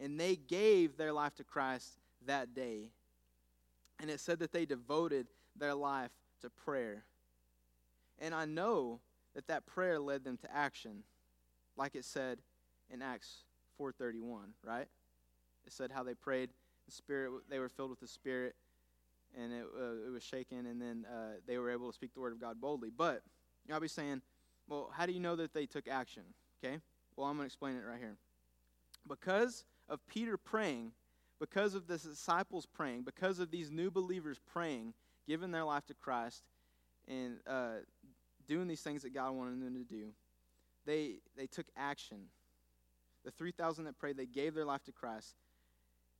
[0.00, 2.90] And they gave their life to Christ that day.
[4.04, 6.10] And it said that they devoted their life
[6.42, 7.06] to prayer.
[8.18, 9.00] And I know
[9.34, 11.04] that that prayer led them to action,
[11.74, 12.40] like it said
[12.90, 13.44] in Acts
[13.80, 14.88] 4:31, right?
[15.64, 16.50] It said how they prayed,
[16.84, 18.54] the Spirit, they were filled with the Spirit,
[19.34, 22.20] and it, uh, it was shaken, and then uh, they were able to speak the
[22.20, 22.90] word of God boldly.
[22.94, 23.22] But
[23.72, 24.20] I'll be saying,
[24.68, 26.24] well, how do you know that they took action?
[26.62, 26.78] Okay,
[27.16, 28.18] well, I'm going to explain it right here.
[29.08, 30.92] Because of Peter praying,
[31.40, 34.94] because of the disciples praying, because of these new believers praying,
[35.26, 36.42] giving their life to Christ,
[37.08, 37.80] and uh,
[38.48, 40.08] doing these things that God wanted them to do,
[40.86, 42.18] they, they took action.
[43.24, 45.34] The 3,000 that prayed, they gave their life to Christ.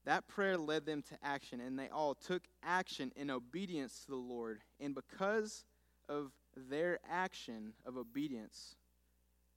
[0.05, 4.17] That prayer led them to action, and they all took action in obedience to the
[4.17, 4.61] Lord.
[4.79, 5.65] And because
[6.09, 6.33] of
[6.69, 8.77] their action of obedience,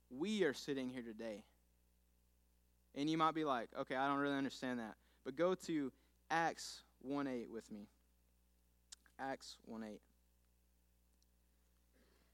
[0.09, 1.43] we are sitting here today.
[2.95, 4.95] And you might be like, okay, I don't really understand that.
[5.27, 5.91] But go to
[6.31, 7.89] Acts 1 8 with me.
[9.19, 9.99] Acts 1 8.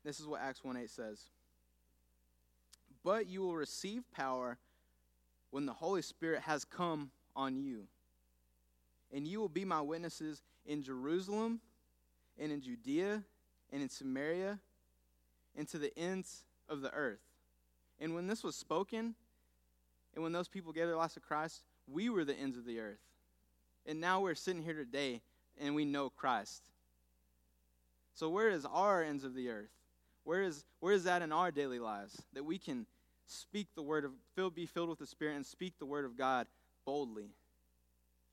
[0.06, 1.24] This is what Acts 1 8 says.
[3.04, 4.60] But you will receive power
[5.50, 7.88] when the Holy Spirit has come on you.
[9.12, 11.62] And you will be my witnesses in Jerusalem
[12.38, 13.24] and in Judea
[13.72, 14.60] and in Samaria
[15.56, 17.24] and to the ends of the earth.
[18.00, 19.16] And when this was spoken,
[20.14, 22.80] and when those people gave their lives to Christ, we were the ends of the
[22.80, 23.00] earth.
[23.86, 25.22] And now we're sitting here today
[25.60, 26.64] and we know Christ.
[28.14, 29.72] So where is our ends of the earth?
[30.24, 32.86] Where is where is that in our daily lives that we can
[33.28, 36.18] speak the word of fill, be filled with the Spirit and speak the word of
[36.18, 36.48] God
[36.86, 37.32] boldly?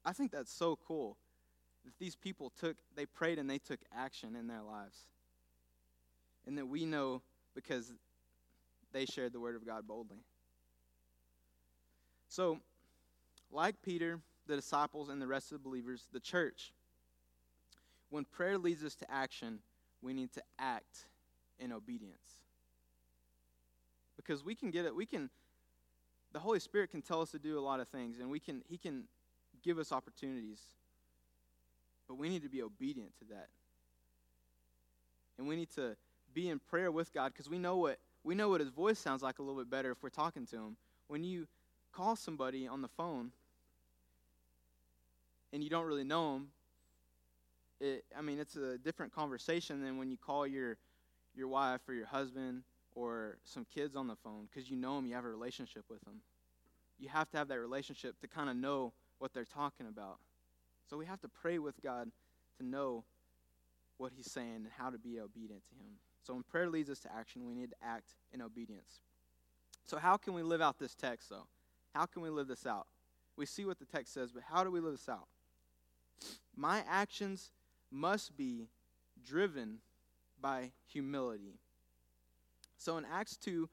[0.05, 1.17] I think that's so cool
[1.85, 4.99] that these people took they prayed and they took action in their lives.
[6.47, 7.23] And that we know
[7.55, 7.93] because
[8.93, 10.19] they shared the word of God boldly.
[12.29, 12.61] So,
[13.51, 16.73] like Peter, the disciples, and the rest of the believers, the church,
[18.11, 19.61] when prayer leads us to action,
[20.03, 21.07] we need to act
[21.59, 22.45] in obedience.
[24.17, 25.31] Because we can get it, we can,
[26.33, 28.63] the Holy Spirit can tell us to do a lot of things, and we can,
[28.69, 29.05] He can
[29.63, 30.61] give us opportunities.
[32.09, 33.49] But we need to be obedient to that.
[35.39, 35.97] And we need to
[36.35, 39.23] be in prayer with God because we know what we know what his voice sounds
[39.23, 40.77] like a little bit better if we're talking to him.
[41.09, 41.47] When you
[41.93, 43.33] call somebody on the phone
[45.53, 46.49] and you don't really know them,
[47.81, 50.77] it, I mean, it's a different conversation than when you call your
[51.35, 52.63] your wife or your husband
[52.95, 56.01] or some kids on the phone because you know them, you have a relationship with
[56.03, 56.21] them.
[56.99, 60.19] You have to have that relationship to kind of know what they're talking about.
[60.89, 62.11] So we have to pray with God
[62.59, 63.05] to know
[63.97, 65.93] what He's saying and how to be obedient to Him.
[66.23, 69.01] So when prayer leads us to action, we need to act in obedience.
[69.85, 71.47] So, how can we live out this text, though?
[71.95, 72.87] How can we live this out?
[73.37, 75.27] We see what the text says, but how do we live this out?
[76.57, 77.51] My actions
[77.91, 78.69] must be
[79.25, 79.79] driven
[80.41, 81.59] by humility.
[82.77, 83.69] So in Acts 2,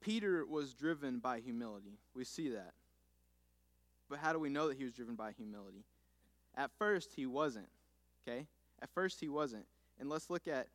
[0.00, 1.98] Peter was driven by humility.
[2.14, 2.72] We see that.
[4.10, 5.84] But how do we know that he was driven by humility?
[6.56, 7.68] At first, he wasn't.
[8.26, 8.46] Okay?
[8.82, 9.64] At first, he wasn't.
[9.98, 10.68] And let's look at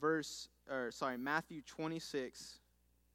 [0.00, 2.58] verse, or sorry, Matthew 26.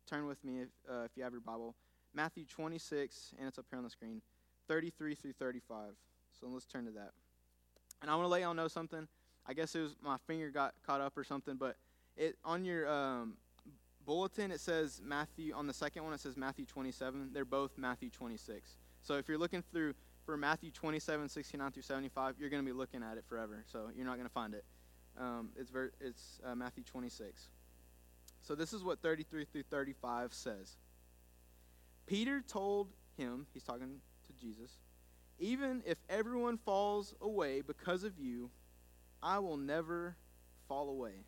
[0.10, 1.76] Turn with me if, uh, if you have your Bible.
[2.14, 4.22] Matthew 26, and it's up here on the screen,
[4.68, 5.96] 33 through 35.
[6.40, 7.12] So let's turn to that.
[8.02, 9.08] And I want to let y'all know something.
[9.48, 11.78] I guess it was my finger got caught up or something, but
[12.18, 13.36] it on your um,
[14.06, 15.54] bulletin it says Matthew.
[15.54, 17.30] On the second one it says Matthew 27.
[17.32, 18.78] They're both Matthew 26.
[19.02, 19.94] So if you're looking through
[20.26, 23.64] for Matthew 27, 69 through 75, you're going to be looking at it forever.
[23.72, 24.66] So you're not going to find it.
[25.20, 27.50] Um, it's ver- it's uh, Matthew 26.
[28.42, 30.78] So this is what 33 through 35 says.
[32.08, 34.78] Peter told him, he's talking to Jesus,
[35.40, 38.50] even if everyone falls away because of you,
[39.22, 40.16] I will never
[40.68, 41.26] fall away.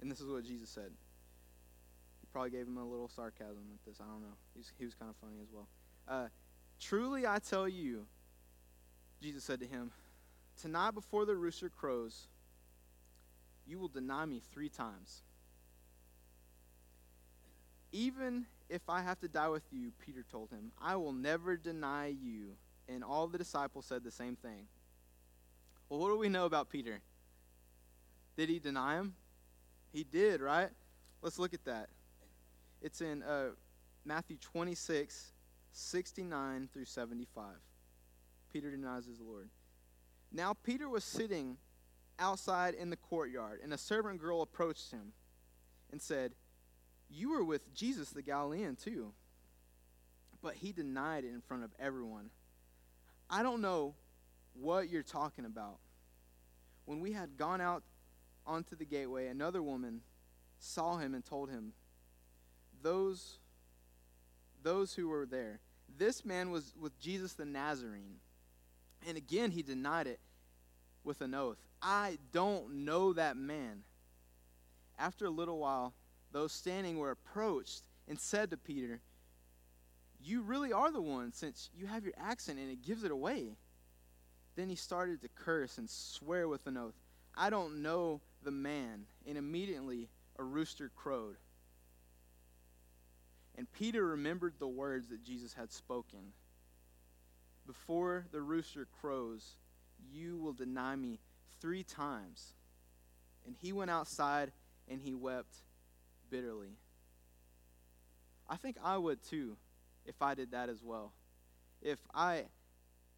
[0.00, 0.90] And this is what Jesus said.
[2.20, 4.00] He probably gave him a little sarcasm with this.
[4.00, 4.36] I don't know.
[4.78, 5.68] He was kind of funny as well.
[6.08, 6.28] Uh,
[6.80, 8.06] Truly I tell you,
[9.22, 9.92] Jesus said to him,
[10.60, 12.26] Tonight before the rooster crows,
[13.66, 15.22] you will deny me three times.
[17.92, 22.06] Even if I have to die with you, Peter told him, I will never deny
[22.06, 22.52] you.
[22.88, 24.66] And all the disciples said the same thing.
[25.88, 27.00] Well, what do we know about Peter?
[28.36, 29.14] Did he deny him?
[29.92, 30.70] He did, right?
[31.20, 31.88] Let's look at that.
[32.80, 33.50] It's in uh,
[34.04, 35.32] Matthew 26,
[35.72, 37.44] 69 through 75.
[38.52, 39.48] Peter denies his Lord.
[40.32, 41.56] Now, Peter was sitting
[42.18, 45.12] outside in the courtyard, and a servant girl approached him
[45.90, 46.32] and said,
[47.10, 49.12] You were with Jesus the Galilean, too.
[50.42, 52.30] But he denied it in front of everyone.
[53.28, 53.94] I don't know
[54.54, 55.78] what you're talking about.
[56.86, 57.82] When we had gone out
[58.46, 60.00] onto the gateway, another woman
[60.58, 61.72] saw him and told him,
[62.82, 63.38] Those
[64.62, 65.60] those who were there.
[65.98, 68.16] This man was with Jesus the Nazarene.
[69.06, 70.20] And again, he denied it
[71.02, 73.84] with an oath I don't know that man.
[74.98, 75.94] After a little while,
[76.32, 79.00] those standing were approached and said to Peter,
[80.22, 83.56] You really are the one, since you have your accent and it gives it away.
[84.56, 86.94] Then he started to curse and swear with an oath,
[87.36, 89.06] I don't know the man.
[89.26, 91.36] And immediately a rooster crowed.
[93.56, 96.32] And Peter remembered the words that Jesus had spoken
[97.66, 99.56] Before the rooster crows,
[100.12, 101.20] you will deny me
[101.60, 102.54] three times.
[103.46, 104.52] And he went outside
[104.88, 105.62] and he wept
[106.30, 106.76] bitterly.
[108.48, 109.56] I think I would too
[110.06, 111.12] if I did that as well.
[111.82, 112.44] If I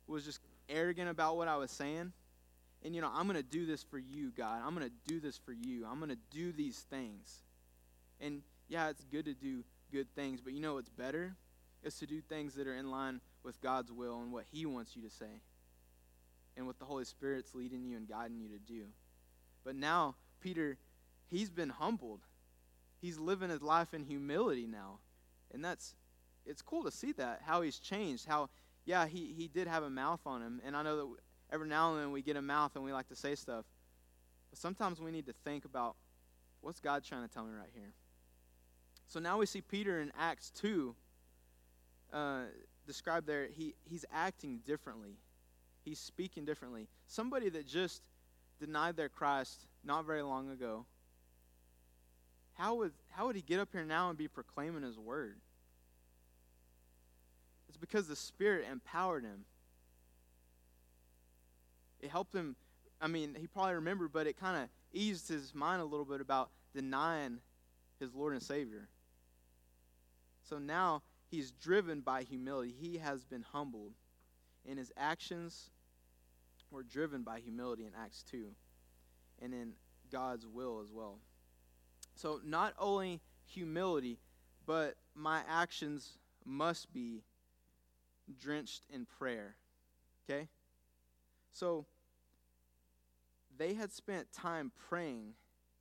[0.07, 2.13] was just arrogant about what I was saying,
[2.85, 4.61] and you know, I'm going to do this for you, God.
[4.65, 5.87] I'm going to do this for you.
[5.89, 7.43] I'm going to do these things.
[8.21, 11.35] And yeah, it's good to do good things, but you know what's better?
[11.83, 14.97] Is to do things that are in line with God's will and what He wants
[14.97, 15.41] you to say,
[16.57, 18.85] and what the Holy Spirit's leading you and guiding you to do.
[19.65, 20.77] But now, Peter,
[21.29, 22.21] he's been humbled.
[23.03, 25.01] He's living his life in humility now.
[25.53, 25.97] And that's,
[26.47, 28.27] it's cool to see that, how he's changed.
[28.27, 28.49] How,
[28.85, 30.63] yeah, he, he did have a mouth on him.
[30.65, 31.07] And I know that
[31.53, 33.65] every now and then we get a mouth and we like to say stuff.
[34.51, 35.97] But sometimes we need to think about
[36.61, 37.93] what's God trying to tell me right here?
[39.09, 40.95] So now we see Peter in Acts 2
[42.13, 42.43] uh,
[42.87, 43.49] described there.
[43.53, 45.19] He, he's acting differently,
[45.85, 46.87] he's speaking differently.
[47.09, 48.09] Somebody that just
[48.61, 50.87] denied their Christ not very long ago.
[52.63, 55.35] How would, how would he get up here now and be proclaiming his word?
[57.67, 59.47] It's because the Spirit empowered him.
[61.99, 62.55] It helped him.
[63.01, 66.21] I mean, he probably remembered, but it kind of eased his mind a little bit
[66.21, 67.41] about denying
[67.99, 68.87] his Lord and Savior.
[70.49, 72.73] So now he's driven by humility.
[72.81, 73.95] He has been humbled.
[74.69, 75.69] And his actions
[76.71, 78.47] were driven by humility in Acts 2
[79.41, 79.73] and in
[80.13, 81.19] God's will as well.
[82.15, 84.19] So not only humility,
[84.67, 87.23] but my actions must be
[88.41, 89.57] drenched in prayer.
[90.25, 90.49] Okay?
[91.53, 91.87] So
[93.57, 95.35] they had spent time praying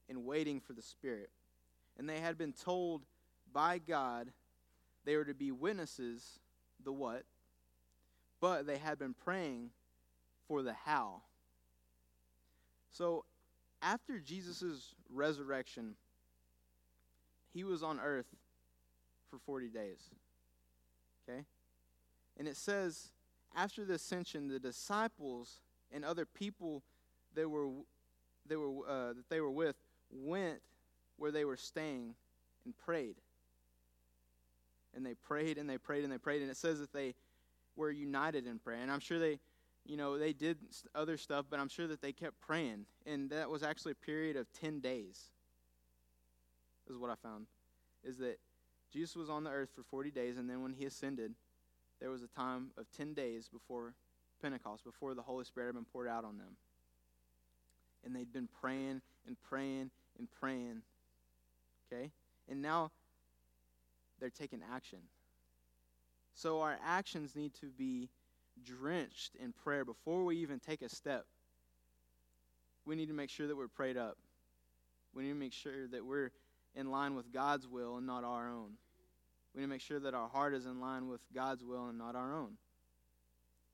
[0.10, 1.30] and waiting for the Spirit.
[1.98, 3.04] And they had been told
[3.54, 4.32] by God
[5.06, 6.40] they were to be witnesses,
[6.84, 7.24] the what,
[8.40, 9.70] but they had been praying
[10.48, 11.22] for the how.
[12.90, 13.26] So
[13.82, 15.96] after Jesus' resurrection,
[17.54, 18.28] he was on earth
[19.30, 20.10] for 40 days.
[21.30, 21.44] Okay?
[22.38, 23.10] And it says,
[23.56, 25.60] after the ascension, the disciples
[25.92, 26.84] and other people
[27.36, 27.70] that were,
[28.48, 29.76] they were, uh, that they were with
[30.12, 30.62] went
[31.18, 32.16] where they were staying
[32.66, 33.16] and prayed
[34.96, 36.42] and they prayed and they prayed and they prayed.
[36.42, 37.16] And it says that they
[37.76, 38.80] were united in prayer.
[38.82, 39.40] And I'm sure they,
[39.86, 40.58] you know, they did
[40.94, 42.86] other stuff, but I'm sure that they kept praying.
[43.06, 45.32] And that was actually a period of 10 days,
[46.90, 47.48] is what I found.
[48.04, 48.40] Is that
[48.92, 51.34] Jesus was on the earth for 40 days, and then when he ascended,
[52.00, 53.94] there was a time of 10 days before
[54.42, 56.58] Pentecost, before the Holy Spirit had been poured out on them.
[58.04, 60.82] And they'd been praying and praying and praying.
[61.92, 62.12] Okay?
[62.50, 62.92] And now
[64.20, 65.00] they're taking action.
[66.34, 68.10] So our actions need to be
[68.64, 71.26] drenched in prayer before we even take a step.
[72.86, 74.18] We need to make sure that we're prayed up.
[75.14, 76.32] We need to make sure that we're
[76.76, 78.72] in line with God's will and not our own.
[79.54, 81.98] We need to make sure that our heart is in line with God's will and
[81.98, 82.58] not our own.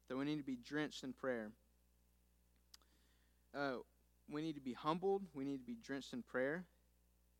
[0.09, 1.51] That we need to be drenched in prayer.
[3.55, 3.77] Uh,
[4.29, 5.23] we need to be humbled.
[5.33, 6.65] We need to be drenched in prayer.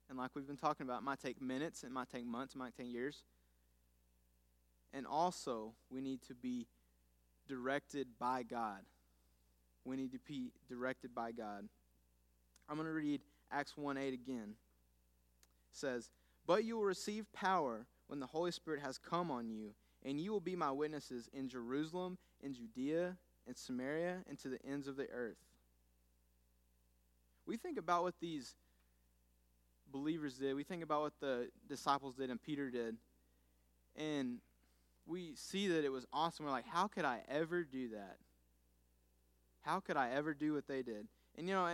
[0.10, 2.58] And like we've been talking about, it might take minutes, it might take months, it
[2.58, 3.24] might take years.
[4.93, 6.68] And also, we need to be
[7.47, 8.80] directed by God.
[9.84, 11.68] We need to be directed by God.
[12.70, 14.53] I'm going to read Acts 1 8 again.
[15.78, 16.09] Says,
[16.45, 19.73] But you will receive power when the Holy Spirit has come on you,
[20.03, 23.17] and you will be my witnesses in Jerusalem, in Judea,
[23.47, 25.38] in Samaria, and to the ends of the earth.
[27.45, 28.55] We think about what these
[29.91, 32.97] believers did, we think about what the disciples did and Peter did,
[33.95, 34.39] and
[35.05, 36.45] we see that it was awesome.
[36.45, 38.17] We're like, how could I ever do that?
[39.61, 41.07] How could I ever do what they did?
[41.38, 41.65] And you know,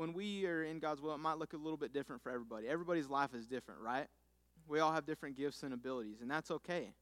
[0.00, 2.66] when we are in God's will, it might look a little bit different for everybody.
[2.66, 4.06] Everybody's life is different, right?
[4.66, 6.94] We all have different gifts and abilities, and that's okay.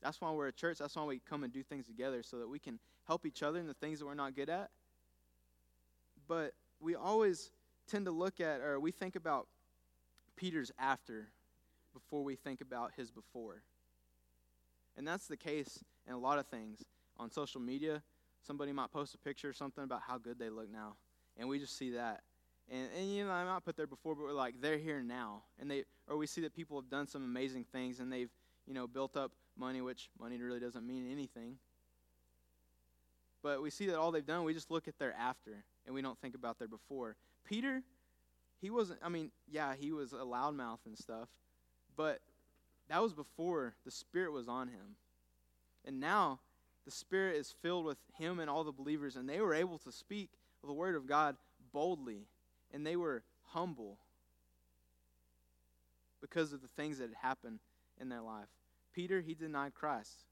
[0.00, 0.78] That's why we're a church.
[0.78, 3.58] That's why we come and do things together so that we can help each other
[3.58, 4.70] in the things that we're not good at.
[6.28, 7.50] But we always
[7.86, 9.46] tend to look at, or we think about
[10.34, 11.28] Peter's after
[11.92, 13.64] before we think about his before.
[14.96, 16.86] And that's the case in a lot of things.
[17.18, 18.02] On social media,
[18.46, 20.94] somebody might post a picture or something about how good they look now.
[21.36, 22.22] And we just see that.
[22.70, 25.42] And, and you know, I might put there before, but we're like, they're here now.
[25.58, 28.30] And they, or we see that people have done some amazing things and they've,
[28.66, 31.56] you know, built up money, which money really doesn't mean anything.
[33.42, 36.02] But we see that all they've done, we just look at their after and we
[36.02, 37.16] don't think about their before.
[37.44, 37.82] Peter,
[38.60, 41.28] he wasn't, I mean, yeah, he was a loudmouth and stuff,
[41.96, 42.20] but
[42.88, 44.96] that was before the Spirit was on him.
[45.84, 46.40] And now
[46.84, 49.90] the Spirit is filled with him and all the believers, and they were able to
[49.90, 50.28] speak
[50.64, 51.36] the Word of God
[51.72, 52.26] boldly,
[52.72, 53.98] and they were humble
[56.20, 57.60] because of the things that had happened
[58.00, 58.48] in their life.
[58.94, 60.24] Peter, he denied Christ,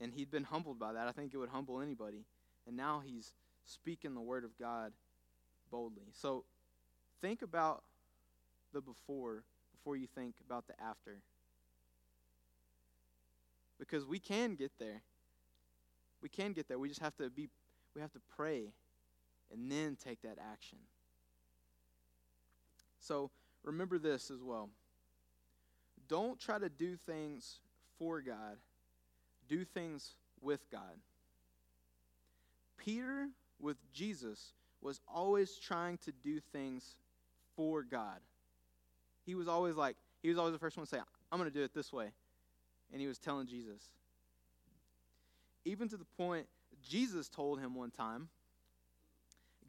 [0.00, 1.08] and he'd been humbled by that.
[1.08, 2.24] I think it would humble anybody.
[2.66, 3.32] And now he's
[3.64, 4.92] speaking the Word of God
[5.70, 6.08] boldly.
[6.12, 6.44] So
[7.20, 7.82] think about
[8.72, 11.22] the before before you think about the after.
[13.78, 15.02] Because we can get there.
[16.20, 16.78] We can get there.
[16.78, 17.48] We just have to be
[17.94, 18.72] we have to pray
[19.52, 20.78] and then take that action.
[23.08, 23.30] So
[23.64, 24.68] remember this as well.
[26.08, 27.60] Don't try to do things
[27.98, 28.58] for God,
[29.48, 31.00] do things with God.
[32.76, 33.28] Peter,
[33.58, 34.52] with Jesus,
[34.82, 36.96] was always trying to do things
[37.56, 38.18] for God.
[39.24, 41.00] He was always like, he was always the first one to say,
[41.32, 42.10] I'm going to do it this way.
[42.92, 43.82] And he was telling Jesus.
[45.64, 46.46] Even to the point,
[46.86, 48.28] Jesus told him one time,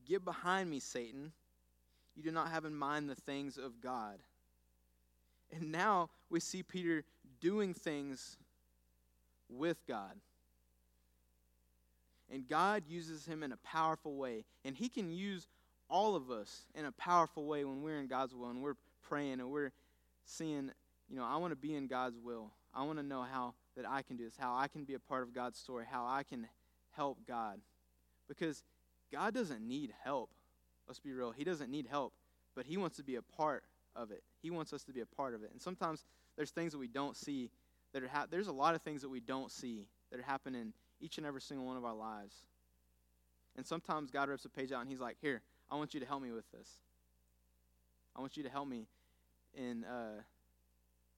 [0.06, 1.32] Get behind me, Satan.
[2.20, 4.20] You do not have in mind the things of God.
[5.56, 7.06] And now we see Peter
[7.40, 8.36] doing things
[9.48, 10.20] with God.
[12.30, 14.44] And God uses him in a powerful way.
[14.66, 15.48] And he can use
[15.90, 19.40] all of us in a powerful way when we're in God's will and we're praying
[19.40, 19.72] and we're
[20.26, 20.72] seeing,
[21.10, 22.52] you know, I want to be in God's will.
[22.76, 25.00] I want to know how that I can do this, how I can be a
[25.00, 26.50] part of God's story, how I can
[26.98, 27.62] help God.
[28.28, 28.66] Because
[29.10, 30.32] God doesn't need help.
[30.90, 31.32] Let's be real.
[31.32, 32.14] He doesn't need help,
[32.56, 33.64] but He wants to be a part
[33.96, 34.24] of it.
[34.42, 35.52] He wants us to be a part of it.
[35.52, 36.04] And sometimes
[36.36, 37.52] there's things that we don't see
[37.94, 40.74] that are ha- there's a lot of things that we don't see that are happening
[41.00, 42.36] each and every single one of our lives.
[43.56, 46.06] And sometimes God rips a page out and He's like, Here, I want you to
[46.08, 46.68] help me with this.
[48.16, 48.88] I want you to help me
[49.54, 50.22] in uh,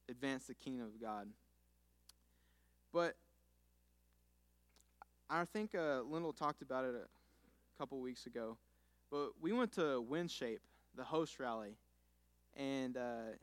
[0.09, 1.27] advance the kingdom of God.
[2.91, 3.15] But
[5.29, 8.57] I think uh, Lyndall talked about it a couple weeks ago.
[9.11, 10.59] But we went to WinShape,
[10.95, 11.75] the host rally,
[12.55, 13.35] and uh,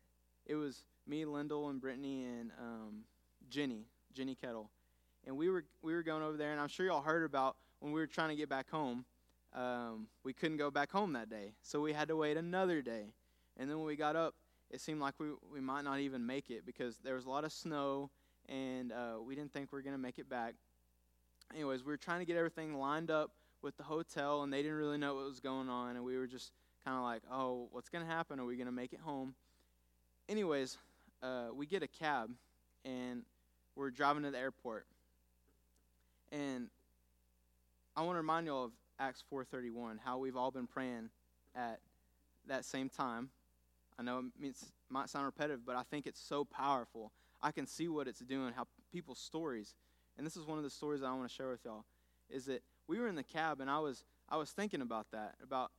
[0.46, 3.04] it was me, Lyndall, and Brittany, and um,
[3.50, 4.70] Jenny, Jenny Kettle
[5.28, 7.92] and we were we were going over there, and I'm sure y'all heard about when
[7.92, 9.04] we were trying to get back home.
[9.54, 13.12] Um, we couldn't go back home that day, so we had to wait another day.
[13.56, 14.34] And then when we got up,
[14.70, 17.44] it seemed like we we might not even make it because there was a lot
[17.44, 18.10] of snow,
[18.48, 20.54] and uh, we didn't think we were going to make it back.
[21.54, 23.30] Anyways, we were trying to get everything lined up
[23.62, 26.26] with the hotel, and they didn't really know what was going on, and we were
[26.26, 26.52] just
[26.84, 28.38] kind of like, oh, what's going to happen?
[28.40, 29.34] Are we going to make it home?
[30.28, 30.78] Anyways,
[31.22, 32.30] uh, we get a cab,
[32.84, 33.22] and
[33.74, 34.86] we're driving to the airport.
[36.30, 36.68] And
[37.96, 41.10] I want to remind you all of Acts 4:31, how we've all been praying
[41.54, 41.80] at
[42.46, 43.30] that same time.
[43.98, 47.12] I know it means, might sound repetitive, but I think it's so powerful.
[47.42, 49.74] I can see what it's doing, how people's stories,
[50.16, 51.84] and this is one of the stories I want to share with y'all,
[52.30, 55.34] is that we were in the cab and I was I was thinking about that
[55.42, 55.70] about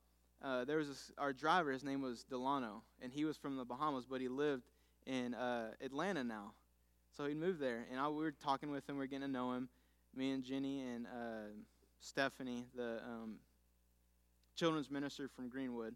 [0.42, 1.70] uh, there was this, our driver.
[1.70, 4.62] His name was Delano, and he was from the Bahamas, but he lived
[5.06, 6.52] in uh, Atlanta now.
[7.14, 8.96] So he moved there, and I, we were talking with him.
[8.96, 9.68] We are getting to know him.
[10.16, 11.50] Me and Jenny and uh,
[12.00, 13.34] Stephanie, the um,
[14.56, 15.94] children's minister from Greenwood.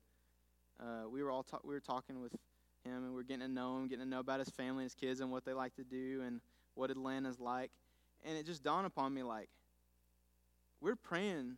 [0.78, 3.48] Uh, we were all ta- we were talking with him, and we are getting to
[3.48, 5.84] know him, getting to know about his family, his kids, and what they like to
[5.84, 6.40] do, and
[6.74, 7.70] what Atlanta's like.
[8.26, 9.48] And it just dawned upon me, like,
[10.80, 11.56] we're praying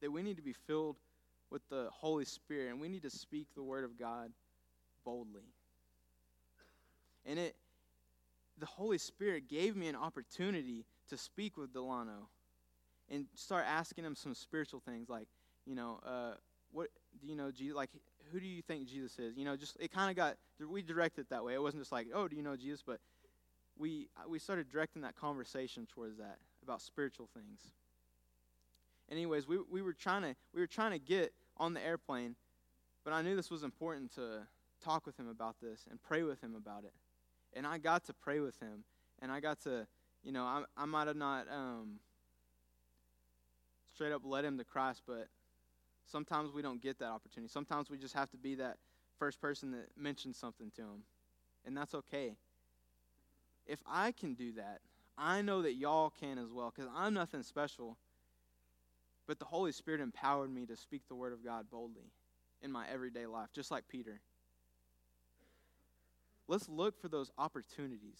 [0.00, 0.96] that we need to be filled
[1.50, 4.30] with the Holy Spirit, and we need to speak the Word of God
[5.04, 5.42] boldly.
[7.26, 7.56] And it,
[8.58, 12.28] the Holy Spirit gave me an opportunity to speak with Delano
[13.10, 15.26] and start asking him some spiritual things like,
[15.66, 16.34] you know, uh,
[16.72, 16.88] what
[17.20, 17.76] do you know Jesus?
[17.76, 17.90] Like,
[18.32, 19.36] who do you think Jesus is?
[19.36, 20.36] You know, just it kind of got
[20.68, 21.54] we directed that way.
[21.54, 22.82] It wasn't just like, oh, do you know Jesus?
[22.86, 23.00] But
[23.76, 27.72] we we started directing that conversation towards that about spiritual things.
[29.10, 32.36] Anyways, we we were trying to we were trying to get on the airplane,
[33.04, 34.46] but I knew this was important to
[34.82, 36.92] talk with him about this and pray with him about it.
[37.54, 38.84] And I got to pray with him,
[39.20, 39.86] and I got to,
[40.22, 41.98] you know, I, I might have not um,
[43.94, 45.26] straight up led him to Christ, but
[46.06, 47.50] sometimes we don't get that opportunity.
[47.52, 48.76] Sometimes we just have to be that
[49.18, 51.02] first person that mentions something to him,
[51.66, 52.36] and that's okay.
[53.66, 54.80] If I can do that,
[55.18, 57.96] I know that y'all can as well, because I'm nothing special.
[59.30, 62.10] But the Holy Spirit empowered me to speak the Word of God boldly
[62.62, 64.20] in my everyday life, just like Peter.
[66.48, 68.18] Let's look for those opportunities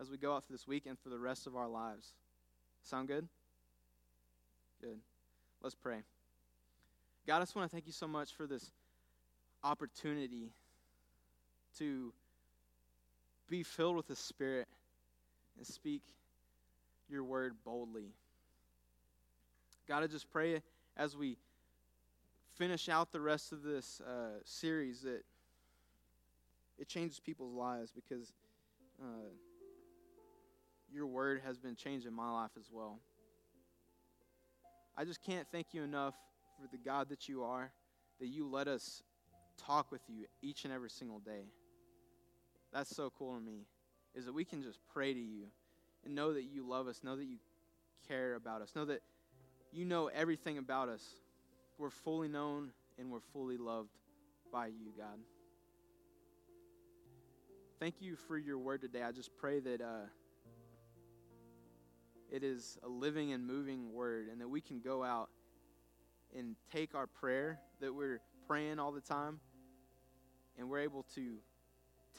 [0.00, 2.14] as we go out through this week and for the rest of our lives.
[2.82, 3.28] Sound good?
[4.80, 4.98] Good.
[5.62, 5.98] Let's pray.
[7.24, 8.72] God, I just want to thank you so much for this
[9.62, 10.50] opportunity
[11.78, 12.12] to
[13.48, 14.66] be filled with the Spirit
[15.56, 16.02] and speak
[17.08, 18.10] your word boldly.
[19.88, 20.62] God, I just pray
[20.96, 21.38] as we
[22.58, 25.22] finish out the rest of this uh, series that
[26.76, 28.32] it changes people's lives because
[29.00, 29.28] uh,
[30.92, 32.98] your word has been changing my life as well.
[34.96, 36.14] I just can't thank you enough
[36.60, 37.70] for the God that you are,
[38.18, 39.02] that you let us
[39.56, 41.44] talk with you each and every single day.
[42.72, 43.66] That's so cool to me,
[44.16, 45.44] is that we can just pray to you
[46.04, 47.36] and know that you love us, know that you
[48.08, 49.02] care about us, know that
[49.76, 51.04] you know everything about us.
[51.76, 53.90] We're fully known and we're fully loved
[54.50, 55.18] by you, God.
[57.78, 59.02] Thank you for your word today.
[59.02, 60.06] I just pray that uh,
[62.32, 65.28] it is a living and moving word and that we can go out
[66.34, 69.40] and take our prayer that we're praying all the time
[70.58, 71.34] and we're able to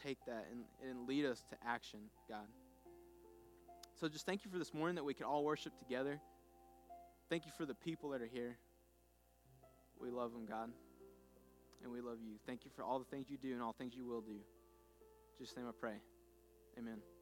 [0.03, 2.45] take that and, and lead us to action, God.
[3.99, 6.22] So just thank you for this morning that we can all worship together.
[7.30, 8.57] Thank you for the people that are here.
[9.99, 10.69] We love them, God.
[11.84, 12.36] And we love you.
[12.45, 14.39] Thank you for all the things you do and all things you will do.
[15.38, 15.95] Just name I pray.
[16.78, 17.16] Amen.